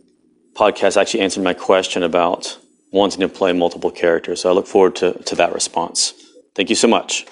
podcasts 0.54 1.00
actually 1.00 1.22
answered 1.22 1.43
my 1.43 1.54
question 1.54 2.04
about 2.04 2.58
wanting 2.91 3.22
to 3.22 3.30
play 3.30 3.54
multiple 3.54 3.91
characters. 3.91 4.41
So 4.41 4.50
I 4.50 4.54
look 4.54 4.67
forward 4.67 4.96
to, 4.98 5.13
to 5.13 5.36
that 5.36 5.54
response. 5.54 6.13
Thank 6.56 6.70
you 6.70 6.76
so 6.76 6.88
much. 6.88 7.26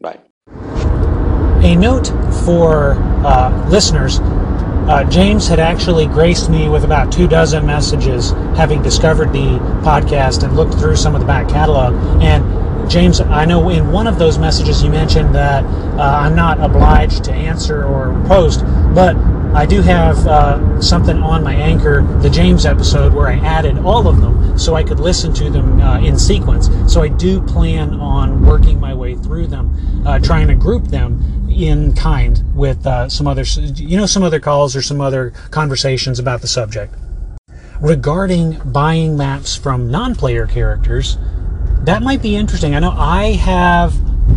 Bye. 0.00 0.18
A 1.62 1.76
note 1.76 2.08
for 2.44 2.94
uh, 3.24 3.68
listeners 3.70 4.18
uh, 4.88 5.04
James 5.04 5.48
had 5.48 5.60
actually 5.60 6.06
graced 6.06 6.50
me 6.50 6.68
with 6.68 6.84
about 6.84 7.12
two 7.12 7.28
dozen 7.28 7.64
messages 7.64 8.30
having 8.56 8.82
discovered 8.82 9.32
the 9.32 9.58
podcast 9.82 10.42
and 10.42 10.56
looked 10.56 10.74
through 10.74 10.96
some 10.96 11.14
of 11.14 11.20
the 11.20 11.26
back 11.26 11.48
catalog. 11.48 11.94
And 12.22 12.90
James, 12.90 13.20
I 13.20 13.44
know 13.44 13.68
in 13.70 13.92
one 13.92 14.06
of 14.06 14.18
those 14.18 14.38
messages 14.38 14.82
you 14.82 14.90
mentioned 14.90 15.34
that 15.34 15.64
uh, 15.64 16.02
I'm 16.02 16.34
not 16.34 16.60
obliged 16.60 17.24
to 17.24 17.32
answer 17.32 17.84
or 17.84 18.12
post, 18.26 18.64
but 18.94 19.16
I 19.54 19.66
do 19.66 19.82
have 19.82 20.26
uh, 20.26 20.80
something 20.80 21.18
on 21.18 21.44
my 21.44 21.54
anchor, 21.54 22.02
the 22.20 22.30
James 22.30 22.64
episode, 22.64 23.12
where 23.12 23.28
I 23.28 23.36
added 23.36 23.78
all 23.78 24.08
of 24.08 24.20
them 24.20 24.58
so 24.58 24.74
I 24.74 24.82
could 24.82 24.98
listen 24.98 25.32
to 25.34 25.50
them 25.50 25.80
uh, 25.80 26.00
in 26.00 26.18
sequence. 26.18 26.70
So 26.92 27.02
I 27.02 27.08
do 27.08 27.40
plan 27.42 27.94
on 27.94 28.44
working 28.44 28.80
my 28.80 28.94
way 28.94 29.14
through 29.14 29.48
them, 29.48 30.04
uh, 30.06 30.18
trying 30.18 30.48
to 30.48 30.54
group 30.54 30.84
them 30.84 31.41
in 31.54 31.94
kind 31.94 32.42
with 32.54 32.86
uh, 32.86 33.08
some 33.08 33.26
other, 33.26 33.42
you 33.42 33.96
know, 33.96 34.06
some 34.06 34.22
other 34.22 34.40
calls 34.40 34.74
or 34.74 34.82
some 34.82 35.00
other 35.00 35.32
conversations 35.50 36.18
about 36.18 36.40
the 36.40 36.48
subject. 36.48 36.94
Regarding 37.80 38.60
buying 38.64 39.16
maps 39.16 39.56
from 39.56 39.90
non-player 39.90 40.46
characters, 40.46 41.18
that 41.84 42.02
might 42.02 42.22
be 42.22 42.36
interesting. 42.36 42.74
I 42.74 42.78
know 42.78 42.92
I 42.92 43.32
have 43.32 43.92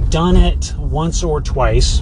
done 0.10 0.36
it 0.36 0.74
once 0.78 1.24
or 1.24 1.42
twice 1.42 2.02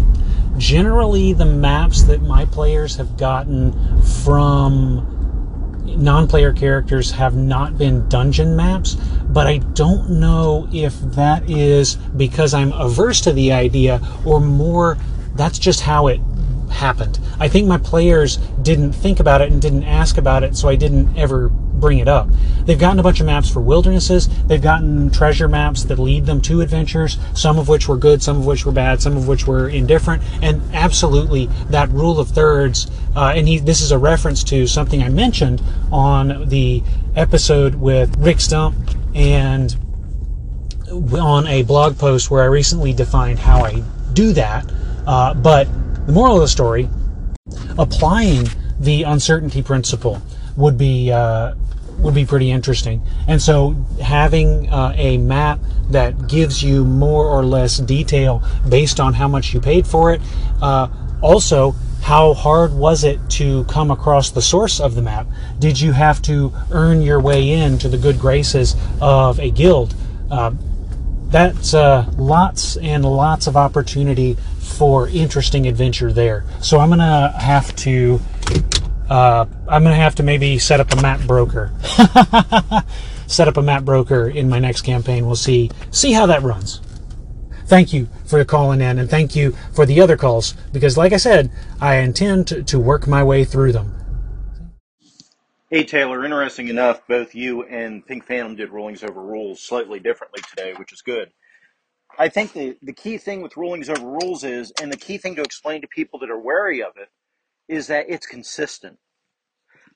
generally 0.58 1.34
the 1.34 1.46
maps 1.46 2.04
that 2.04 2.22
my 2.22 2.46
players 2.46 2.96
have 2.96 3.18
gotten 3.18 4.02
from 4.02 5.13
non-player 5.86 6.54
characters 6.54 7.12
have 7.12 7.36
not 7.36 7.78
been 7.78 8.08
dungeon 8.10 8.56
maps 8.56 8.96
but 9.30 9.48
i 9.48 9.58
don't 9.58 10.10
know 10.10 10.68
if 10.72 11.00
that 11.02 11.48
is 11.50 11.96
because 11.96 12.54
i'm 12.54 12.72
averse 12.74 13.22
to 13.22 13.32
the 13.34 13.52
idea 13.52 14.02
or 14.26 14.40
more 14.40 14.98
that's 15.36 15.58
just 15.58 15.82
how 15.82 16.08
it 16.08 16.20
happened. 16.74 17.20
I 17.40 17.48
think 17.48 17.68
my 17.68 17.78
players 17.78 18.38
didn't 18.62 18.94
think 18.94 19.20
about 19.20 19.42
it 19.42 19.52
and 19.52 19.62
didn't 19.62 19.84
ask 19.84 20.18
about 20.18 20.44
it 20.44 20.58
so 20.58 20.68
i 20.68 20.76
didn't 20.76 21.16
ever 21.18 21.52
bring 21.84 22.00
it 22.00 22.08
up. 22.08 22.30
They've 22.66 22.80
gotten 22.80 22.98
a 22.98 23.04
bunch 23.04 23.20
of 23.20 23.26
maps 23.26 23.50
for 23.50 23.60
wildernesses. 23.60 24.30
They've 24.46 24.62
gotten 24.62 25.12
treasure 25.12 25.50
maps 25.50 25.84
that 25.84 26.00
lead 26.00 26.26
them 26.26 26.40
to 26.44 26.62
adventures, 26.62 27.18
some 27.36 27.60
of 27.60 27.68
which 27.68 27.90
were 27.90 27.98
good, 27.98 28.24
some 28.24 28.38
of 28.38 28.46
which 28.46 28.66
were 28.66 28.72
bad, 28.72 29.02
some 29.02 29.18
of 29.18 29.28
which 29.28 29.46
were 29.46 29.68
indifferent. 29.68 30.24
And 30.42 30.62
absolutely, 30.74 31.48
that 31.72 31.90
rule 31.90 32.22
of 32.22 32.30
thirds, 32.30 32.90
uh, 33.18 33.34
and 33.36 33.50
he, 33.50 33.60
this 33.60 33.82
is 33.82 33.92
a 33.92 33.98
reference 33.98 34.46
to 34.46 34.66
something 34.66 35.04
I 35.04 35.10
mentioned 35.10 35.62
on 35.92 36.48
the 36.48 36.82
episode 37.18 37.76
with 37.76 38.16
Rick 38.18 38.40
Stump 38.40 38.78
and 39.14 39.76
on 40.90 41.48
a 41.48 41.64
blog 41.64 41.98
post 41.98 42.32
where 42.32 42.44
I 42.44 42.46
recently 42.46 42.94
defined 42.94 43.40
how 43.40 43.66
I 43.66 43.84
do 44.14 44.32
that. 44.32 44.72
Uh, 45.06 45.34
but 45.34 45.68
the 46.06 46.14
moral 46.14 46.36
of 46.36 46.42
the 46.44 46.48
story, 46.48 46.90
applying 47.78 48.48
the 48.80 49.04
uncertainty 49.04 49.62
principle 49.62 50.22
would 50.56 50.78
be 50.78 51.12
uh, 51.12 51.56
would 52.00 52.14
be 52.14 52.26
pretty 52.26 52.52
interesting. 52.52 53.02
And 53.28 53.42
so 53.42 53.72
having 54.02 54.70
uh, 54.70 54.94
a 54.96 55.18
map 55.18 55.60
that 55.90 56.28
gives 56.28 56.64
you 56.64 56.86
more 56.86 57.26
or 57.26 57.46
less 57.46 57.78
detail 57.78 58.44
based 58.68 59.00
on 59.00 59.14
how 59.14 59.28
much 59.28 59.54
you 59.54 59.62
paid 59.62 59.86
for 59.86 60.14
it. 60.14 60.22
Uh, 60.62 60.88
also, 61.22 61.76
how 62.02 62.34
hard 62.34 62.74
was 62.74 63.06
it 63.06 63.20
to 63.30 63.64
come 63.66 63.90
across 63.90 64.32
the 64.32 64.42
source 64.42 64.80
of 64.80 64.96
the 64.96 65.02
map? 65.02 65.26
Did 65.60 65.80
you 65.80 65.94
have 65.94 66.22
to 66.24 66.52
earn 66.72 67.02
your 67.02 67.22
way 67.22 67.50
into 67.50 67.88
the 67.88 67.98
good 67.98 68.20
graces 68.20 68.76
of 69.00 69.40
a 69.40 69.50
guild? 69.50 69.96
Uh, 70.30 70.52
that's 71.28 71.74
uh, 71.74 72.12
lots 72.18 72.76
and 72.78 73.06
lots 73.06 73.48
of 73.48 73.56
opportunity 73.56 74.38
for 74.60 75.08
interesting 75.08 75.66
adventure 75.66 76.12
there. 76.12 76.44
So 76.62 76.80
I'm 76.80 76.90
gonna 76.90 77.34
have 77.40 77.76
to 77.78 78.20
uh, 79.14 79.46
I'm 79.70 79.84
going 79.84 79.96
to 79.96 80.02
have 80.02 80.16
to 80.16 80.24
maybe 80.24 80.60
set 80.60 80.80
up 80.80 80.92
a 80.94 81.02
map 81.02 81.22
broker. 81.28 81.72
set 83.28 83.48
up 83.48 83.58
a 83.58 83.62
map 83.62 83.84
broker 83.86 84.28
in 84.30 84.50
my 84.50 84.60
next 84.60 84.82
campaign. 84.82 85.26
We'll 85.28 85.36
see 85.36 85.72
see 85.92 86.14
how 86.14 86.26
that 86.28 86.44
runs. 86.44 86.82
Thank 87.68 87.94
you 87.94 88.10
for 88.26 88.44
calling 88.46 88.82
in, 88.82 89.00
and 89.00 89.10
thank 89.10 89.36
you 89.36 89.56
for 89.74 89.86
the 89.86 90.02
other 90.02 90.18
calls 90.18 90.56
because, 90.74 90.98
like 90.98 91.14
I 91.14 91.18
said, 91.18 91.52
I 91.82 91.98
intend 91.98 92.48
to, 92.50 92.64
to 92.64 92.80
work 92.80 93.08
my 93.08 93.24
way 93.24 93.46
through 93.46 93.74
them. 93.74 93.96
Hey 95.70 95.84
Taylor, 95.84 96.24
interesting 96.24 96.70
enough, 96.70 97.02
both 97.08 97.36
you 97.36 97.64
and 97.64 98.06
Pink 98.06 98.26
Phantom 98.26 98.56
did 98.56 98.70
rulings 98.72 99.04
over 99.04 99.22
rules 99.22 99.62
slightly 99.62 100.00
differently 100.00 100.42
today, 100.50 100.74
which 100.78 100.94
is 100.94 101.02
good. 101.02 101.32
I 102.18 102.30
think 102.30 102.54
the, 102.54 102.78
the 102.82 102.94
key 102.94 103.18
thing 103.18 103.42
with 103.42 103.58
rulings 103.58 103.90
over 103.90 104.06
rules 104.06 104.44
is, 104.44 104.72
and 104.82 104.92
the 104.92 104.98
key 104.98 105.18
thing 105.18 105.36
to 105.36 105.44
explain 105.44 105.82
to 105.82 105.88
people 105.88 106.20
that 106.20 106.32
are 106.32 106.40
wary 106.40 106.84
of 106.84 106.94
it, 106.98 107.10
is 107.68 107.88
that 107.88 108.06
it's 108.10 108.28
consistent. 108.28 108.98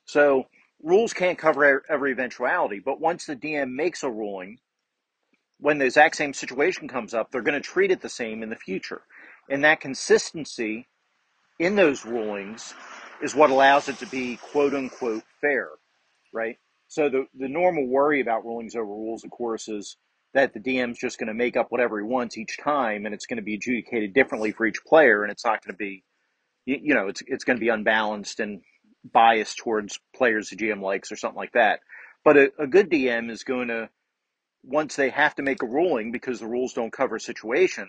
So 0.08 0.46
rules 0.82 1.12
can't 1.12 1.38
cover 1.38 1.84
every 1.88 2.12
eventuality, 2.12 2.80
but 2.82 3.00
once 3.00 3.26
the 3.26 3.36
DM 3.36 3.72
makes 3.74 4.02
a 4.02 4.10
ruling, 4.10 4.58
when 5.60 5.78
the 5.78 5.84
exact 5.84 6.16
same 6.16 6.32
situation 6.32 6.88
comes 6.88 7.12
up, 7.12 7.30
they're 7.30 7.42
going 7.42 7.60
to 7.60 7.68
treat 7.68 7.90
it 7.90 8.00
the 8.00 8.08
same 8.08 8.42
in 8.42 8.48
the 8.48 8.56
future. 8.56 9.02
And 9.50 9.64
that 9.64 9.80
consistency 9.80 10.88
in 11.58 11.76
those 11.76 12.06
rulings 12.06 12.74
is 13.22 13.34
what 13.34 13.50
allows 13.50 13.88
it 13.88 13.98
to 13.98 14.06
be 14.06 14.36
quote 14.36 14.74
unquote 14.74 15.24
fair, 15.42 15.68
right? 16.32 16.56
So 16.86 17.10
the, 17.10 17.26
the 17.38 17.48
normal 17.48 17.86
worry 17.86 18.22
about 18.22 18.46
rulings 18.46 18.74
over 18.74 18.86
rules, 18.86 19.24
of 19.24 19.30
course, 19.30 19.68
is 19.68 19.96
that 20.32 20.54
the 20.54 20.60
DM's 20.60 20.98
just 20.98 21.18
going 21.18 21.26
to 21.26 21.34
make 21.34 21.56
up 21.56 21.66
whatever 21.70 21.98
he 21.98 22.04
wants 22.04 22.38
each 22.38 22.56
time 22.58 23.04
and 23.04 23.14
it's 23.14 23.26
going 23.26 23.36
to 23.38 23.42
be 23.42 23.56
adjudicated 23.56 24.14
differently 24.14 24.52
for 24.52 24.64
each 24.64 24.82
player 24.86 25.22
and 25.22 25.30
it's 25.30 25.44
not 25.44 25.62
going 25.62 25.74
to 25.74 25.78
be 25.78 26.04
you, 26.66 26.78
you 26.82 26.94
know, 26.94 27.08
it's 27.08 27.22
it's 27.26 27.44
going 27.44 27.56
to 27.56 27.60
be 27.60 27.70
unbalanced 27.70 28.40
and 28.40 28.60
biased 29.12 29.58
towards 29.58 29.98
players 30.14 30.50
the 30.50 30.56
GM 30.56 30.80
likes 30.82 31.12
or 31.12 31.16
something 31.16 31.36
like 31.36 31.52
that. 31.52 31.80
But 32.24 32.36
a, 32.36 32.52
a 32.58 32.66
good 32.66 32.90
DM 32.90 33.30
is 33.30 33.44
going 33.44 33.68
to, 33.68 33.88
once 34.64 34.96
they 34.96 35.10
have 35.10 35.34
to 35.36 35.42
make 35.42 35.62
a 35.62 35.66
ruling 35.66 36.12
because 36.12 36.40
the 36.40 36.46
rules 36.46 36.72
don't 36.72 36.92
cover 36.92 37.16
a 37.16 37.20
situation, 37.20 37.88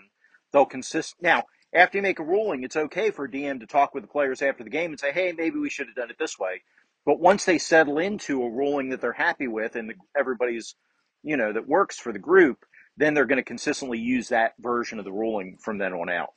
they'll 0.52 0.66
consist. 0.66 1.16
Now, 1.20 1.44
after 1.74 1.98
you 1.98 2.02
make 2.02 2.18
a 2.18 2.24
ruling, 2.24 2.64
it's 2.64 2.76
okay 2.76 3.10
for 3.10 3.24
a 3.24 3.30
DM 3.30 3.60
to 3.60 3.66
talk 3.66 3.94
with 3.94 4.04
the 4.04 4.08
players 4.08 4.42
after 4.42 4.64
the 4.64 4.70
game 4.70 4.90
and 4.90 5.00
say, 5.00 5.12
hey, 5.12 5.32
maybe 5.36 5.58
we 5.58 5.70
should 5.70 5.86
have 5.86 5.96
done 5.96 6.10
it 6.10 6.18
this 6.18 6.38
way. 6.38 6.62
But 7.06 7.20
once 7.20 7.44
they 7.44 7.58
settle 7.58 7.98
into 7.98 8.42
a 8.42 8.50
ruling 8.50 8.90
that 8.90 9.00
they're 9.00 9.12
happy 9.12 9.48
with 9.48 9.74
and 9.76 9.94
everybody's 10.16 10.74
you 11.22 11.36
know, 11.36 11.52
that 11.52 11.68
works 11.68 11.98
for 11.98 12.12
the 12.12 12.18
group, 12.18 12.64
then 12.96 13.14
they're 13.14 13.26
going 13.26 13.38
to 13.38 13.44
consistently 13.44 13.98
use 13.98 14.28
that 14.28 14.54
version 14.58 14.98
of 14.98 15.04
the 15.04 15.12
ruling 15.12 15.58
from 15.62 15.78
then 15.78 15.92
on 15.92 16.10
out. 16.10 16.32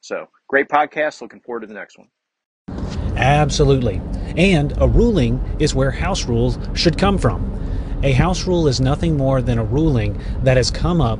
So, 0.00 0.28
great 0.48 0.68
podcast. 0.68 1.20
Looking 1.20 1.40
forward 1.40 1.60
to 1.60 1.66
the 1.66 1.74
next 1.74 1.98
one. 1.98 2.08
Absolutely. 3.16 4.00
And 4.36 4.74
a 4.80 4.86
ruling 4.86 5.56
is 5.58 5.74
where 5.74 5.90
house 5.90 6.26
rules 6.26 6.58
should 6.74 6.98
come 6.98 7.18
from. 7.18 7.58
A 8.02 8.12
house 8.12 8.46
rule 8.46 8.66
is 8.66 8.80
nothing 8.80 9.16
more 9.16 9.42
than 9.42 9.58
a 9.58 9.64
ruling 9.64 10.20
that 10.42 10.56
has 10.56 10.70
come 10.70 11.00
up, 11.00 11.18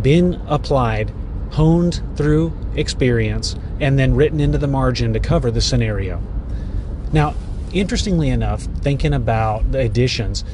been 0.00 0.40
applied, 0.46 1.12
honed 1.50 2.02
through 2.16 2.52
experience, 2.74 3.54
and 3.80 3.98
then 3.98 4.14
written 4.14 4.40
into 4.40 4.58
the 4.58 4.66
margin 4.66 5.12
to 5.12 5.20
cover 5.20 5.50
the 5.50 5.60
scenario. 5.60 6.22
Now, 7.12 7.34
interestingly 7.72 8.30
enough, 8.30 8.62
thinking 8.62 9.12
about 9.12 9.72
the 9.72 9.80
editions, 9.80 10.44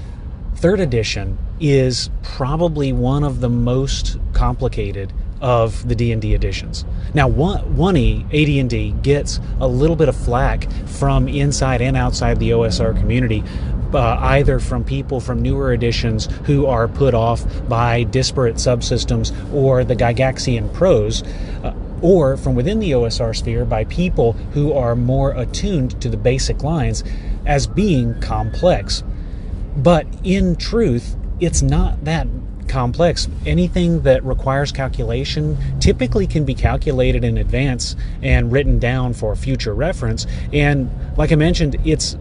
third 0.57 0.81
edition 0.81 1.39
is 1.61 2.11
probably 2.23 2.93
one 2.93 3.23
of 3.23 3.41
the 3.41 3.49
most 3.49 4.19
complicated 4.33 5.13
of 5.41 5.87
the 5.89 5.95
D&D 5.95 6.35
editions. 6.35 6.85
Now, 7.15 7.29
1E 7.31 8.25
AD&D 8.27 8.95
gets 9.03 9.41
a 9.61 9.69
little 9.69 9.97
bit 9.97 10.09
of 10.09 10.17
flack 10.17 10.71
from 10.87 11.29
inside 11.29 11.81
and 11.81 11.97
outside 11.97 12.39
the 12.39 12.51
OSR 12.51 12.99
community, 12.99 13.43
uh, 13.95 14.17
either 14.21 14.59
from 14.59 14.85
people 14.85 15.21
from 15.21 15.41
newer 15.41 15.73
editions 15.73 16.29
who 16.45 16.67
are 16.67 16.89
put 16.89 17.15
off 17.15 17.45
by 17.69 18.05
disparate 18.05 18.57
subsystems 18.57 19.33
or 19.53 19.85
the 19.85 19.97
Gygaxian 19.97 20.73
prose. 20.75 21.23
Uh, 21.63 21.75
or 22.01 22.37
from 22.37 22.55
within 22.55 22.79
the 22.79 22.93
OSR 22.93 23.35
sphere 23.35 23.65
by 23.65 23.85
people 23.85 24.35
who 24.53 24.73
are 24.73 24.95
more 24.95 25.33
attuned 25.33 26.01
to 26.01 26.09
the 26.09 26.17
basic 26.17 26.63
lines 26.63 27.03
as 27.45 27.67
being 27.67 28.21
complex. 28.21 29.03
But 29.77 30.07
in 30.23 30.55
truth, 30.55 31.17
it's 31.41 31.63
not 31.63 32.05
that 32.05 32.27
complex. 32.69 33.29
Anything 33.47 34.03
that 34.03 34.25
requires 34.25 34.73
calculation 34.73 35.57
typically 35.81 36.27
can 36.27 36.45
be 36.45 36.55
calculated 36.55 37.25
in 37.25 37.39
advance 37.39 37.97
and 38.23 38.53
written 38.53 38.79
down 38.79 39.15
for 39.15 39.35
future 39.35 39.75
reference. 39.75 40.27
And 40.53 40.91
like 41.17 41.33
I 41.33 41.37
mentioned, 41.37 41.77
its 41.87 42.17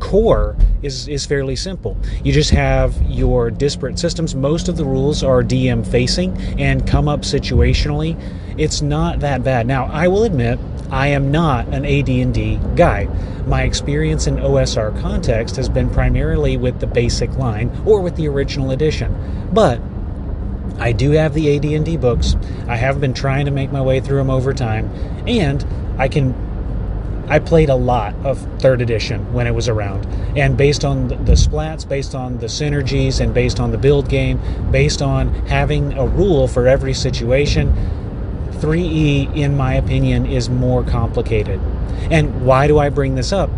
core 0.00 0.56
is, 0.82 1.06
is 1.08 1.26
fairly 1.26 1.54
simple. 1.54 1.96
You 2.24 2.32
just 2.32 2.50
have 2.50 3.00
your 3.02 3.50
disparate 3.50 3.98
systems. 3.98 4.34
Most 4.34 4.68
of 4.68 4.76
the 4.76 4.84
rules 4.84 5.22
are 5.22 5.42
DM 5.42 5.86
facing 5.86 6.36
and 6.58 6.86
come 6.86 7.06
up 7.06 7.20
situationally. 7.20 8.18
It's 8.58 8.82
not 8.82 9.20
that 9.20 9.44
bad. 9.44 9.66
Now, 9.66 9.84
I 9.86 10.08
will 10.08 10.24
admit, 10.24 10.58
I 10.90 11.08
am 11.08 11.30
not 11.30 11.68
an 11.68 11.84
AD&D 11.84 12.58
guy. 12.74 13.04
My 13.46 13.62
experience 13.62 14.26
in 14.26 14.36
OSR 14.36 15.00
context 15.00 15.56
has 15.56 15.68
been 15.68 15.88
primarily 15.88 16.56
with 16.56 16.80
the 16.80 16.86
basic 16.86 17.36
line 17.36 17.70
or 17.86 18.00
with 18.00 18.16
the 18.16 18.28
original 18.28 18.72
edition. 18.72 19.14
But 19.52 19.80
I 20.78 20.92
do 20.92 21.10
have 21.12 21.34
the 21.34 21.56
AD&D 21.56 21.96
books. 21.98 22.36
I 22.68 22.76
have 22.76 23.00
been 23.00 23.14
trying 23.14 23.46
to 23.46 23.50
make 23.50 23.72
my 23.72 23.80
way 23.80 24.00
through 24.00 24.18
them 24.18 24.30
over 24.30 24.54
time, 24.54 24.90
and 25.26 25.64
I 25.98 26.08
can. 26.08 26.34
I 27.28 27.38
played 27.38 27.68
a 27.68 27.76
lot 27.76 28.14
of 28.24 28.40
third 28.60 28.82
edition 28.82 29.32
when 29.32 29.46
it 29.46 29.54
was 29.54 29.68
around, 29.68 30.04
and 30.36 30.56
based 30.56 30.84
on 30.84 31.08
the 31.08 31.34
splats, 31.34 31.88
based 31.88 32.14
on 32.14 32.38
the 32.38 32.46
synergies, 32.46 33.20
and 33.20 33.32
based 33.32 33.60
on 33.60 33.70
the 33.70 33.78
build 33.78 34.08
game, 34.08 34.40
based 34.72 35.00
on 35.00 35.32
having 35.46 35.92
a 35.92 36.06
rule 36.06 36.48
for 36.48 36.66
every 36.66 36.92
situation, 36.92 37.72
3E, 38.54 39.36
in 39.36 39.56
my 39.56 39.74
opinion, 39.74 40.26
is 40.26 40.50
more 40.50 40.82
complicated. 40.82 41.60
And 42.10 42.44
why 42.44 42.66
do 42.66 42.78
I 42.78 42.88
bring 42.88 43.14
this 43.14 43.32
up? 43.32 43.48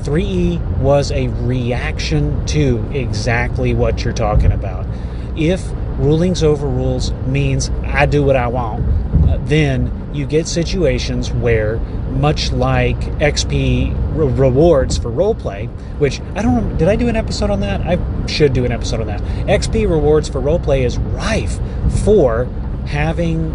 3E 0.00 0.78
was 0.78 1.12
a 1.12 1.28
reaction 1.28 2.44
to 2.46 2.84
exactly 2.92 3.74
what 3.74 4.02
you're 4.02 4.12
talking 4.12 4.50
about. 4.50 4.86
If 5.36 5.62
rulings 6.00 6.42
over 6.42 6.66
rules 6.66 7.12
means 7.26 7.70
I 7.84 8.06
do 8.06 8.22
what 8.22 8.36
I 8.36 8.48
want, 8.48 8.84
uh, 9.28 9.38
then 9.42 10.10
you 10.12 10.26
get 10.26 10.48
situations 10.48 11.30
where, 11.32 11.76
much 12.10 12.52
like 12.52 12.98
XP 13.20 13.94
re- 14.16 14.26
rewards 14.26 14.98
for 14.98 15.10
roleplay, 15.10 15.68
which 15.98 16.20
I 16.34 16.42
don't 16.42 16.68
know, 16.68 16.76
did 16.76 16.88
I 16.88 16.96
do 16.96 17.08
an 17.08 17.16
episode 17.16 17.50
on 17.50 17.60
that? 17.60 17.80
I 17.82 18.26
should 18.26 18.52
do 18.52 18.64
an 18.64 18.72
episode 18.72 19.00
on 19.00 19.06
that. 19.06 19.20
XP 19.46 19.88
rewards 19.88 20.28
for 20.28 20.40
roleplay 20.40 20.84
is 20.84 20.98
rife 20.98 21.58
for 22.04 22.46
having 22.86 23.52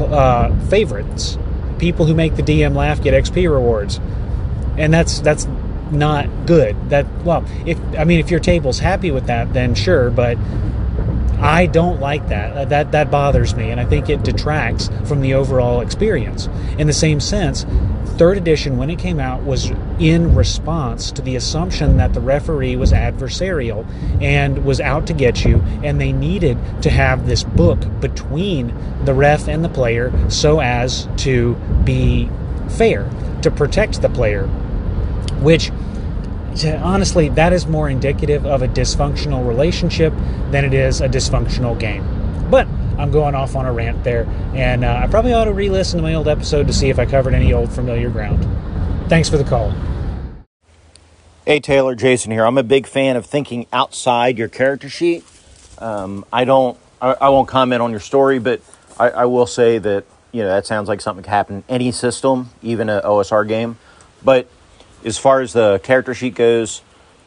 uh, 0.00 0.54
favorites. 0.68 1.38
People 1.78 2.06
who 2.06 2.14
make 2.14 2.36
the 2.36 2.42
DM 2.42 2.74
laugh 2.74 3.00
get 3.02 3.14
XP 3.14 3.50
rewards, 3.50 4.00
and 4.76 4.92
that's 4.92 5.20
that's 5.20 5.46
not 5.90 6.28
good. 6.44 6.90
That 6.90 7.06
well, 7.24 7.44
if 7.66 7.78
I 7.96 8.04
mean 8.04 8.18
if 8.18 8.30
your 8.30 8.40
table's 8.40 8.80
happy 8.80 9.10
with 9.10 9.26
that, 9.26 9.52
then 9.54 9.74
sure, 9.74 10.10
but 10.10 10.36
I 11.40 11.66
don't 11.66 12.00
like 12.00 12.28
that. 12.28 12.56
Uh, 12.56 12.64
that 12.66 12.92
that 12.92 13.10
bothers 13.10 13.54
me, 13.54 13.70
and 13.70 13.80
I 13.80 13.84
think 13.84 14.08
it 14.08 14.22
detracts 14.22 14.90
from 15.04 15.20
the 15.20 15.34
overall 15.34 15.80
experience. 15.80 16.48
In 16.78 16.86
the 16.86 16.92
same 16.92 17.20
sense, 17.20 17.64
third 18.16 18.36
edition, 18.36 18.76
when 18.76 18.90
it 18.90 18.98
came 18.98 19.20
out, 19.20 19.44
was 19.44 19.70
in 20.00 20.34
response 20.34 21.12
to 21.12 21.22
the 21.22 21.36
assumption 21.36 21.96
that 21.98 22.12
the 22.12 22.20
referee 22.20 22.74
was 22.76 22.92
adversarial 22.92 23.86
and 24.20 24.64
was 24.64 24.80
out 24.80 25.06
to 25.06 25.12
get 25.12 25.44
you, 25.44 25.58
and 25.84 26.00
they 26.00 26.12
needed 26.12 26.58
to 26.82 26.90
have 26.90 27.26
this 27.26 27.44
book 27.44 27.78
between 28.00 28.74
the 29.04 29.14
ref 29.14 29.48
and 29.48 29.64
the 29.64 29.68
player 29.68 30.12
so 30.28 30.60
as 30.60 31.08
to 31.18 31.54
be 31.84 32.28
fair, 32.70 33.08
to 33.42 33.50
protect 33.50 34.02
the 34.02 34.08
player, 34.08 34.46
which 35.40 35.70
honestly, 36.82 37.28
that 37.30 37.52
is 37.52 37.66
more 37.66 37.88
indicative 37.88 38.46
of 38.46 38.62
a 38.62 38.68
dysfunctional 38.68 39.46
relationship 39.46 40.12
than 40.50 40.64
it 40.64 40.74
is 40.74 41.00
a 41.00 41.08
dysfunctional 41.08 41.78
game. 41.78 42.04
But 42.50 42.66
I'm 42.98 43.12
going 43.12 43.34
off 43.34 43.54
on 43.54 43.66
a 43.66 43.72
rant 43.72 44.02
there, 44.04 44.26
and 44.54 44.84
uh, 44.84 45.00
I 45.02 45.06
probably 45.06 45.32
ought 45.32 45.44
to 45.44 45.52
re 45.52 45.68
listen 45.68 45.98
to 45.98 46.02
my 46.02 46.14
old 46.14 46.28
episode 46.28 46.66
to 46.66 46.72
see 46.72 46.88
if 46.88 46.98
I 46.98 47.06
covered 47.06 47.34
any 47.34 47.52
old 47.52 47.72
familiar 47.72 48.10
ground. 48.10 48.46
Thanks 49.08 49.28
for 49.28 49.36
the 49.36 49.44
call. 49.44 49.72
Hey, 51.46 51.60
Taylor, 51.60 51.94
Jason 51.94 52.30
here. 52.30 52.44
I'm 52.44 52.58
a 52.58 52.62
big 52.62 52.86
fan 52.86 53.16
of 53.16 53.24
thinking 53.24 53.66
outside 53.72 54.36
your 54.36 54.48
character 54.48 54.90
sheet. 54.90 55.24
Um, 55.78 56.24
I 56.30 56.44
don't, 56.44 56.76
I, 57.00 57.14
I, 57.20 57.28
won't 57.30 57.48
comment 57.48 57.80
on 57.80 57.90
your 57.90 58.00
story, 58.00 58.38
but 58.38 58.60
I, 58.98 59.10
I 59.10 59.24
will 59.24 59.46
say 59.46 59.78
that, 59.78 60.04
you 60.32 60.42
know, 60.42 60.48
that 60.48 60.66
sounds 60.66 60.88
like 60.88 61.00
something 61.00 61.22
could 61.22 61.30
happen 61.30 61.56
in 61.56 61.64
any 61.68 61.92
system, 61.92 62.50
even 62.62 62.90
an 62.90 63.00
OSR 63.02 63.48
game. 63.48 63.78
But 64.22 64.50
as 65.04 65.18
far 65.18 65.40
as 65.40 65.52
the 65.52 65.80
character 65.82 66.14
sheet 66.14 66.34
goes, 66.34 66.82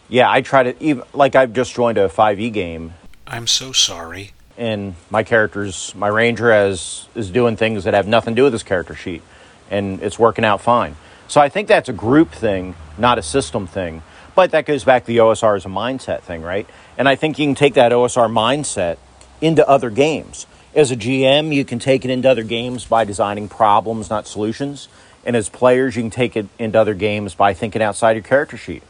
yeah, 0.10 0.29
I 0.29 0.41
try 0.41 0.63
to 0.63 0.84
even 0.84 1.03
like 1.13 1.36
I've 1.36 1.53
just 1.53 1.73
joined 1.73 1.97
a 1.97 2.10
5e 2.10 2.51
game. 2.51 2.93
I'm 3.25 3.47
so 3.47 3.71
sorry. 3.71 4.31
And 4.57 4.95
my 5.10 5.23
character's 5.23 5.95
my 5.95 6.07
ranger 6.07 6.51
has 6.51 7.07
is 7.15 7.29
doing 7.31 7.55
things 7.55 7.86
that 7.86 7.93
have 7.93 8.07
nothing 8.07 8.36
to 8.36 8.39
do 8.39 8.43
with 8.43 8.53
his 8.53 8.63
character 8.63 8.95
sheet, 8.95 9.23
and 9.69 10.01
it's 10.01 10.19
working 10.19 10.43
out 10.43 10.62
fine. 10.62 10.95
So 11.27 11.39
I 11.39 11.47
think 11.47 11.69
that's 11.69 11.88
a 11.88 11.93
group 11.93 12.31
thing, 12.31 12.75
not 12.97 13.17
a 13.17 13.23
system 13.23 13.67
thing. 13.67 14.03
But 14.36 14.51
that 14.51 14.65
goes 14.65 14.84
back 14.84 15.03
to 15.03 15.07
the 15.07 15.17
OSR 15.17 15.55
as 15.57 15.65
a 15.65 15.69
mindset 15.69 16.21
thing, 16.21 16.41
right? 16.41 16.67
And 16.97 17.07
I 17.07 17.15
think 17.15 17.38
you 17.38 17.45
can 17.45 17.55
take 17.55 17.73
that 17.73 17.91
OSR 17.91 18.29
mindset 18.29 18.97
into 19.41 19.67
other 19.67 19.89
games. 19.89 20.47
As 20.73 20.91
a 20.91 20.95
GM, 20.95 21.53
you 21.53 21.65
can 21.65 21.79
take 21.79 22.05
it 22.05 22.12
into 22.12 22.29
other 22.29 22.43
games 22.43 22.86
by 22.86 23.03
designing 23.03 23.49
problems, 23.49 24.10
not 24.10 24.27
solutions. 24.27 24.88
And 25.25 25.36
as 25.36 25.49
players, 25.49 25.95
you 25.95 26.01
can 26.01 26.12
take 26.12 26.36
it 26.36 26.47
into 26.57 26.79
other 26.79 26.93
games 26.93 27.36
by 27.36 27.53
thinking 27.53 27.81
outside 27.81 28.13
your 28.13 28.23
character 28.23 28.57
sheet. 28.57 28.84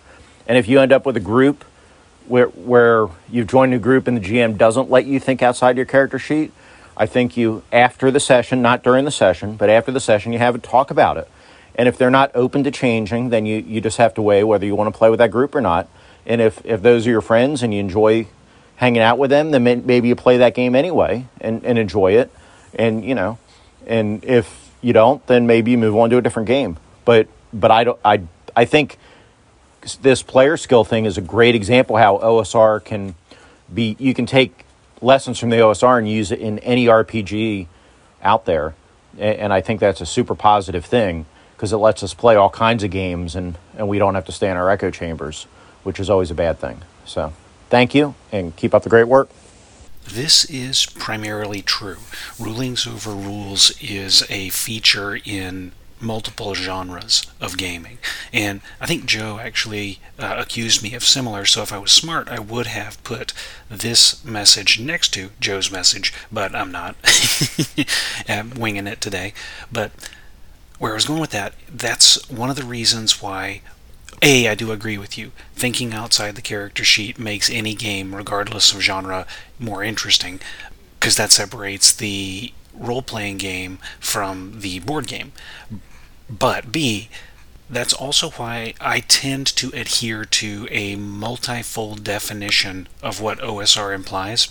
And 0.47 0.57
if 0.57 0.67
you 0.67 0.79
end 0.79 0.91
up 0.91 1.05
with 1.05 1.17
a 1.17 1.21
group 1.21 1.63
where, 2.27 2.47
where 2.47 3.07
you've 3.29 3.47
joined 3.47 3.73
a 3.73 3.79
group 3.79 4.07
and 4.07 4.17
the 4.17 4.21
GM 4.21 4.57
doesn't 4.57 4.89
let 4.89 5.05
you 5.05 5.19
think 5.19 5.41
outside 5.41 5.75
your 5.75 5.85
character 5.85 6.19
sheet, 6.19 6.51
I 6.95 7.05
think 7.05 7.35
you, 7.35 7.63
after 7.71 8.11
the 8.11 8.19
session, 8.19 8.61
not 8.61 8.83
during 8.83 9.05
the 9.05 9.11
session, 9.11 9.55
but 9.55 9.69
after 9.69 9.91
the 9.91 9.99
session, 9.99 10.33
you 10.33 10.39
have 10.39 10.55
a 10.55 10.59
talk 10.59 10.91
about 10.91 11.17
it. 11.17 11.29
And 11.75 11.87
if 11.87 11.97
they're 11.97 12.11
not 12.11 12.31
open 12.35 12.63
to 12.65 12.71
changing, 12.71 13.29
then 13.29 13.45
you, 13.45 13.57
you 13.57 13.81
just 13.81 13.97
have 13.97 14.13
to 14.15 14.21
weigh 14.21 14.43
whether 14.43 14.65
you 14.65 14.75
want 14.75 14.93
to 14.93 14.97
play 14.97 15.09
with 15.09 15.19
that 15.19 15.31
group 15.31 15.55
or 15.55 15.61
not. 15.61 15.89
And 16.25 16.41
if, 16.41 16.63
if 16.65 16.81
those 16.81 17.07
are 17.07 17.09
your 17.09 17.21
friends 17.21 17.63
and 17.63 17.73
you 17.73 17.79
enjoy 17.79 18.27
hanging 18.75 19.01
out 19.01 19.17
with 19.17 19.29
them, 19.29 19.51
then 19.51 19.63
maybe 19.63 20.07
you 20.07 20.15
play 20.15 20.37
that 20.37 20.53
game 20.53 20.75
anyway 20.75 21.27
and, 21.39 21.63
and 21.63 21.77
enjoy 21.77 22.13
it. 22.13 22.31
And, 22.73 23.05
you 23.05 23.15
know, 23.15 23.37
and 23.87 24.23
if 24.23 24.70
you 24.81 24.93
don't, 24.93 25.25
then 25.27 25.47
maybe 25.47 25.71
you 25.71 25.77
move 25.77 25.95
on 25.95 26.09
to 26.09 26.17
a 26.17 26.21
different 26.21 26.47
game. 26.47 26.77
But 27.05 27.27
but 27.53 27.71
I 27.71 27.83
don't 27.83 27.99
I 28.03 28.21
I 28.55 28.65
think 28.65 28.97
this 30.01 30.21
player 30.21 30.57
skill 30.57 30.83
thing 30.83 31.05
is 31.05 31.17
a 31.17 31.21
great 31.21 31.55
example 31.55 31.97
how 31.97 32.17
OSR 32.17 32.83
can 32.83 33.15
be 33.73 33.95
you 33.99 34.13
can 34.13 34.25
take 34.25 34.65
lessons 35.01 35.39
from 35.39 35.49
the 35.49 35.57
OSR 35.57 35.97
and 35.97 36.09
use 36.09 36.31
it 36.31 36.39
in 36.39 36.59
any 36.59 36.85
RPG 36.85 37.67
out 38.21 38.45
there. 38.45 38.75
And 39.17 39.51
I 39.51 39.61
think 39.61 39.79
that's 39.79 39.99
a 39.99 40.05
super 40.05 40.35
positive 40.35 40.85
thing 40.85 41.25
because 41.55 41.73
it 41.73 41.77
lets 41.77 42.01
us 42.01 42.13
play 42.13 42.35
all 42.35 42.49
kinds 42.49 42.83
of 42.83 42.91
games 42.91 43.35
and, 43.35 43.57
and 43.77 43.87
we 43.87 43.99
don't 43.99 44.15
have 44.15 44.25
to 44.25 44.31
stay 44.31 44.49
in 44.49 44.57
our 44.57 44.69
echo 44.69 44.89
chambers, 44.89 45.47
which 45.83 45.99
is 45.99 46.09
always 46.09 46.31
a 46.31 46.35
bad 46.35 46.59
thing. 46.59 46.81
So 47.05 47.33
thank 47.69 47.93
you 47.93 48.15
and 48.31 48.55
keep 48.55 48.73
up 48.73 48.83
the 48.83 48.89
great 48.89 49.07
work. 49.07 49.29
This 50.05 50.45
is 50.45 50.85
primarily 50.85 51.61
true. 51.61 51.99
Rulings 52.39 52.85
over 52.85 53.11
rules 53.11 53.71
is 53.81 54.25
a 54.29 54.49
feature 54.49 55.15
in 55.23 55.71
multiple 56.01 56.55
genres 56.55 57.25
of 57.39 57.57
gaming. 57.57 57.99
And 58.33 58.61
I 58.79 58.87
think 58.87 59.05
Joe 59.05 59.39
actually 59.39 59.99
uh, 60.17 60.35
accused 60.37 60.81
me 60.81 60.93
of 60.93 61.03
similar, 61.03 61.45
so 61.45 61.61
if 61.61 61.71
I 61.71 61.77
was 61.77 61.91
smart, 61.91 62.27
I 62.27 62.39
would 62.39 62.67
have 62.67 63.01
put 63.03 63.33
this 63.69 64.23
message 64.25 64.79
next 64.79 65.13
to 65.13 65.29
Joe's 65.39 65.71
message, 65.71 66.13
but 66.31 66.55
I'm 66.55 66.71
not. 66.71 66.95
I'm 68.27 68.51
winging 68.51 68.87
it 68.87 68.99
today. 68.99 69.33
But 69.71 69.91
where 70.79 70.91
I 70.91 70.95
was 70.95 71.05
going 71.05 71.21
with 71.21 71.31
that, 71.31 71.53
that's 71.71 72.27
one 72.29 72.49
of 72.49 72.55
the 72.55 72.63
reasons 72.63 73.21
why 73.21 73.61
a, 74.21 74.47
I 74.47 74.55
do 74.55 74.71
agree 74.71 74.97
with 74.97 75.17
you. 75.17 75.31
Thinking 75.55 75.93
outside 75.93 76.35
the 76.35 76.41
character 76.41 76.83
sheet 76.83 77.17
makes 77.17 77.49
any 77.49 77.73
game, 77.73 78.15
regardless 78.15 78.73
of 78.73 78.81
genre, 78.81 79.25
more 79.59 79.83
interesting 79.83 80.39
because 81.01 81.15
that 81.15 81.31
separates 81.31 81.91
the 81.91 82.53
role 82.77 83.01
playing 83.01 83.37
game 83.37 83.79
from 83.99 84.59
the 84.61 84.77
board 84.79 85.07
game. 85.07 85.31
But 86.29 86.71
B, 86.71 87.09
that's 87.67 87.91
also 87.93 88.29
why 88.31 88.75
I 88.79 88.99
tend 88.99 89.47
to 89.47 89.71
adhere 89.73 90.25
to 90.25 90.67
a 90.69 90.95
multifold 90.95 92.03
definition 92.03 92.87
of 93.01 93.19
what 93.19 93.39
OSR 93.39 93.95
implies. 93.95 94.49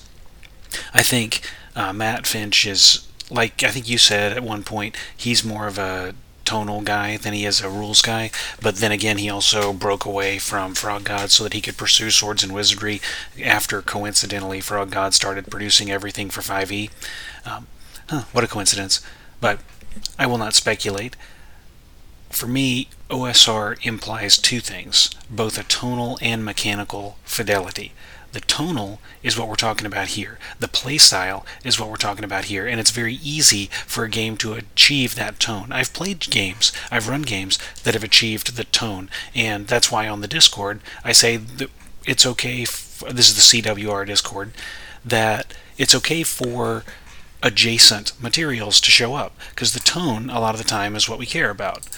I 0.92 1.04
think 1.04 1.40
uh, 1.76 1.92
Matt 1.92 2.26
Finch 2.26 2.66
is, 2.66 3.06
like 3.30 3.62
I 3.62 3.68
think 3.70 3.88
you 3.88 3.98
said 3.98 4.32
at 4.32 4.42
one 4.42 4.64
point, 4.64 4.96
he's 5.16 5.44
more 5.44 5.68
of 5.68 5.78
a 5.78 6.14
tonal 6.50 6.80
guy 6.80 7.16
than 7.16 7.32
he 7.32 7.46
is 7.46 7.60
a 7.60 7.70
rules 7.70 8.02
guy. 8.02 8.28
But 8.60 8.76
then 8.76 8.90
again, 8.90 9.18
he 9.18 9.30
also 9.30 9.72
broke 9.72 10.04
away 10.04 10.40
from 10.40 10.74
Frog 10.74 11.04
God 11.04 11.30
so 11.30 11.44
that 11.44 11.52
he 11.52 11.60
could 11.60 11.76
pursue 11.76 12.10
swords 12.10 12.42
and 12.42 12.52
wizardry 12.52 13.00
after, 13.40 13.80
coincidentally, 13.80 14.60
Frog 14.60 14.90
God 14.90 15.14
started 15.14 15.48
producing 15.48 15.92
everything 15.92 16.28
for 16.28 16.40
5e. 16.40 16.90
Um, 17.46 17.68
huh, 18.08 18.24
what 18.32 18.42
a 18.42 18.48
coincidence. 18.48 19.00
But 19.40 19.60
I 20.18 20.26
will 20.26 20.38
not 20.38 20.54
speculate. 20.54 21.14
For 22.30 22.48
me, 22.48 22.88
OSR 23.08 23.78
implies 23.86 24.36
two 24.36 24.58
things 24.58 25.08
both 25.30 25.56
a 25.56 25.62
tonal 25.62 26.18
and 26.20 26.44
mechanical 26.44 27.16
fidelity. 27.22 27.92
The 28.32 28.40
tonal 28.40 29.00
is 29.22 29.38
what 29.38 29.48
we're 29.48 29.56
talking 29.56 29.86
about 29.86 30.08
here. 30.08 30.38
The 30.58 30.68
playstyle 30.68 31.44
is 31.64 31.80
what 31.80 31.88
we're 31.88 31.96
talking 31.96 32.24
about 32.24 32.44
here. 32.44 32.66
And 32.66 32.78
it's 32.78 32.90
very 32.90 33.14
easy 33.14 33.66
for 33.86 34.04
a 34.04 34.08
game 34.08 34.36
to 34.38 34.54
achieve 34.54 35.14
that 35.14 35.40
tone. 35.40 35.72
I've 35.72 35.92
played 35.92 36.20
games, 36.30 36.72
I've 36.90 37.08
run 37.08 37.22
games 37.22 37.58
that 37.82 37.94
have 37.94 38.04
achieved 38.04 38.56
the 38.56 38.64
tone. 38.64 39.10
And 39.34 39.66
that's 39.66 39.90
why 39.90 40.08
on 40.08 40.20
the 40.20 40.28
Discord, 40.28 40.80
I 41.04 41.12
say 41.12 41.36
that 41.36 41.70
it's 42.06 42.26
okay. 42.26 42.62
F- 42.62 43.02
this 43.10 43.30
is 43.30 43.50
the 43.50 43.62
CWR 43.62 44.06
Discord, 44.06 44.52
that 45.04 45.52
it's 45.76 45.94
okay 45.94 46.22
for 46.22 46.84
adjacent 47.42 48.20
materials 48.22 48.80
to 48.82 48.90
show 48.90 49.14
up 49.14 49.32
because 49.50 49.72
the 49.72 49.80
tone 49.80 50.28
a 50.28 50.38
lot 50.38 50.54
of 50.54 50.60
the 50.60 50.68
time 50.68 50.94
is 50.94 51.08
what 51.08 51.18
we 51.18 51.24
care 51.24 51.48
about 51.48 51.88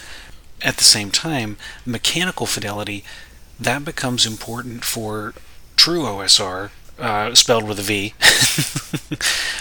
at 0.61 0.77
the 0.77 0.85
same 0.85 1.11
time 1.11 1.57
mechanical 1.85 2.47
fidelity 2.47 3.03
that 3.59 3.85
becomes 3.85 4.25
important 4.25 4.85
for 4.85 5.35
true 5.83 6.03
OSR, 6.03 6.71
uh, 7.01 7.35
spelled 7.35 7.65
with 7.65 7.77
a 7.77 7.83
V, 7.83 8.15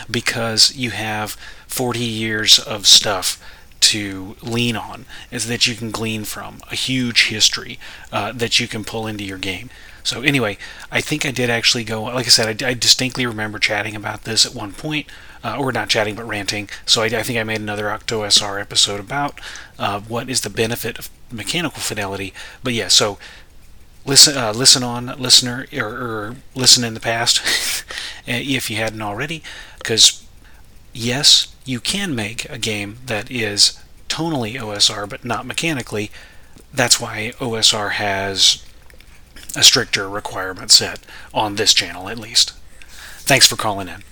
because 0.11 0.71
you 0.75 0.91
have 0.91 1.31
40 1.65 1.97
years 1.97 2.59
of 2.59 2.85
stuff 2.85 3.43
to 3.79 4.35
lean 4.43 4.75
on, 4.75 5.05
is 5.31 5.47
that 5.47 5.65
you 5.65 5.73
can 5.73 5.89
glean 5.89 6.23
from 6.23 6.59
a 6.69 6.75
huge 6.75 7.29
history 7.29 7.79
uh, 8.11 8.31
that 8.33 8.59
you 8.59 8.67
can 8.67 8.83
pull 8.83 9.07
into 9.07 9.23
your 9.23 9.39
game. 9.39 9.71
So 10.03 10.21
anyway, 10.21 10.59
I 10.91 11.01
think 11.01 11.25
I 11.25 11.31
did 11.31 11.49
actually 11.49 11.83
go. 11.83 12.03
Like 12.03 12.27
I 12.27 12.29
said, 12.29 12.63
I, 12.63 12.67
I 12.69 12.73
distinctly 12.75 13.25
remember 13.25 13.57
chatting 13.57 13.95
about 13.95 14.23
this 14.23 14.45
at 14.45 14.53
one 14.53 14.73
point, 14.73 15.07
uh, 15.43 15.57
or 15.57 15.71
not 15.71 15.89
chatting 15.89 16.13
but 16.13 16.27
ranting. 16.27 16.69
So 16.85 17.01
I, 17.01 17.05
I, 17.05 17.23
think 17.23 17.39
I 17.39 17.43
made 17.43 17.61
another 17.61 17.85
OctoSR 17.85 18.61
episode 18.61 18.99
about 18.99 19.41
uh, 19.79 20.01
what 20.01 20.29
is 20.29 20.41
the 20.41 20.51
benefit 20.51 20.99
of 20.99 21.09
mechanical 21.31 21.81
fidelity. 21.81 22.31
But 22.63 22.73
yeah, 22.73 22.89
so 22.89 23.17
listen 24.05 24.37
uh, 24.37 24.51
listen 24.53 24.83
on 24.83 25.07
listener 25.19 25.65
or, 25.73 25.85
or, 25.85 26.35
listen 26.55 26.83
in 26.83 26.93
the 26.93 26.99
past 26.99 27.41
if 28.27 28.69
you 28.69 28.77
hadn't 28.77 29.01
already 29.01 29.43
because 29.77 30.25
yes 30.93 31.53
you 31.65 31.79
can 31.79 32.15
make 32.15 32.49
a 32.49 32.57
game 32.57 32.97
that 33.05 33.29
is 33.29 33.79
tonally 34.09 34.59
OSR 34.59 35.07
but 35.09 35.23
not 35.23 35.45
mechanically. 35.45 36.11
That's 36.73 36.99
why 36.99 37.33
OSR 37.39 37.91
has 37.91 38.65
a 39.55 39.63
stricter 39.63 40.09
requirement 40.09 40.71
set 40.71 40.99
on 41.33 41.55
this 41.55 41.73
channel 41.73 42.09
at 42.09 42.17
least. 42.17 42.53
Thanks 43.19 43.47
for 43.47 43.55
calling 43.55 43.87
in 43.87 44.03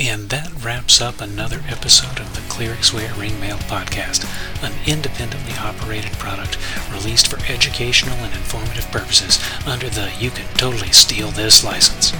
And 0.00 0.30
that 0.30 0.64
wraps 0.64 1.02
up 1.02 1.20
another 1.20 1.60
episode 1.68 2.20
of 2.20 2.34
the 2.34 2.40
Clerics 2.48 2.90
Wear 2.90 3.12
Ring 3.12 3.38
Mail 3.38 3.58
Podcast, 3.58 4.24
an 4.64 4.72
independently 4.86 5.52
operated 5.52 6.12
product 6.12 6.56
released 6.90 7.28
for 7.28 7.38
educational 7.52 8.16
and 8.16 8.34
informative 8.34 8.90
purposes 8.90 9.38
under 9.66 9.90
the 9.90 10.10
You 10.18 10.30
Can 10.30 10.46
Totally 10.54 10.90
Steal 10.90 11.28
This 11.28 11.62
license. 11.62 12.14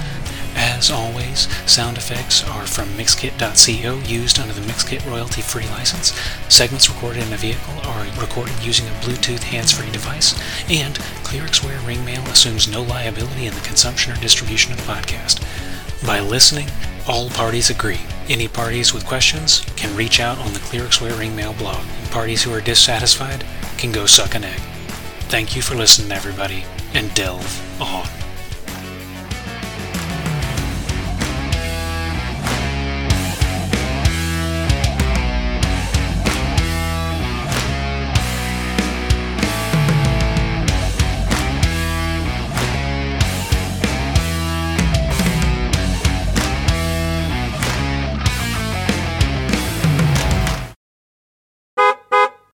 As 0.53 0.91
always, 0.91 1.47
sound 1.65 1.97
effects 1.97 2.47
are 2.47 2.67
from 2.67 2.89
Mixkit.co 2.89 4.07
used 4.07 4.37
under 4.37 4.53
the 4.53 4.61
Mixkit 4.61 5.03
royalty 5.09 5.41
free 5.41 5.65
license. 5.69 6.13
Segments 6.49 6.87
recorded 6.87 7.23
in 7.25 7.33
a 7.33 7.37
vehicle 7.37 7.79
are 7.81 8.05
recorded 8.21 8.61
using 8.61 8.85
a 8.85 9.01
Bluetooth 9.01 9.41
hands 9.41 9.71
free 9.71 9.89
device. 9.89 10.39
And 10.69 10.99
Clerics 11.23 11.63
Wear 11.63 11.79
Ring 11.79 12.05
Mail 12.05 12.21
assumes 12.25 12.67
no 12.67 12.83
liability 12.83 13.47
in 13.47 13.55
the 13.55 13.61
consumption 13.61 14.13
or 14.13 14.21
distribution 14.21 14.71
of 14.71 14.77
the 14.77 14.91
podcast. 14.91 15.41
By 16.05 16.19
listening, 16.19 16.67
all 17.07 17.29
parties 17.29 17.69
agree. 17.69 17.99
Any 18.29 18.47
parties 18.47 18.93
with 18.93 19.05
questions 19.05 19.65
can 19.75 19.95
reach 19.95 20.19
out 20.19 20.37
on 20.39 20.53
the 20.53 20.59
Clerics 20.59 21.01
Wear 21.01 21.13
Ring 21.15 21.35
Mail 21.35 21.53
blog, 21.53 21.83
and 21.99 22.11
parties 22.11 22.43
who 22.43 22.53
are 22.53 22.61
dissatisfied 22.61 23.43
can 23.77 23.91
go 23.91 24.05
suck 24.05 24.35
an 24.35 24.43
egg. 24.43 24.59
Thank 25.29 25.55
you 25.55 25.61
for 25.61 25.75
listening, 25.75 26.11
everybody, 26.11 26.63
and 26.93 27.13
delve 27.13 27.81
on. 27.81 28.20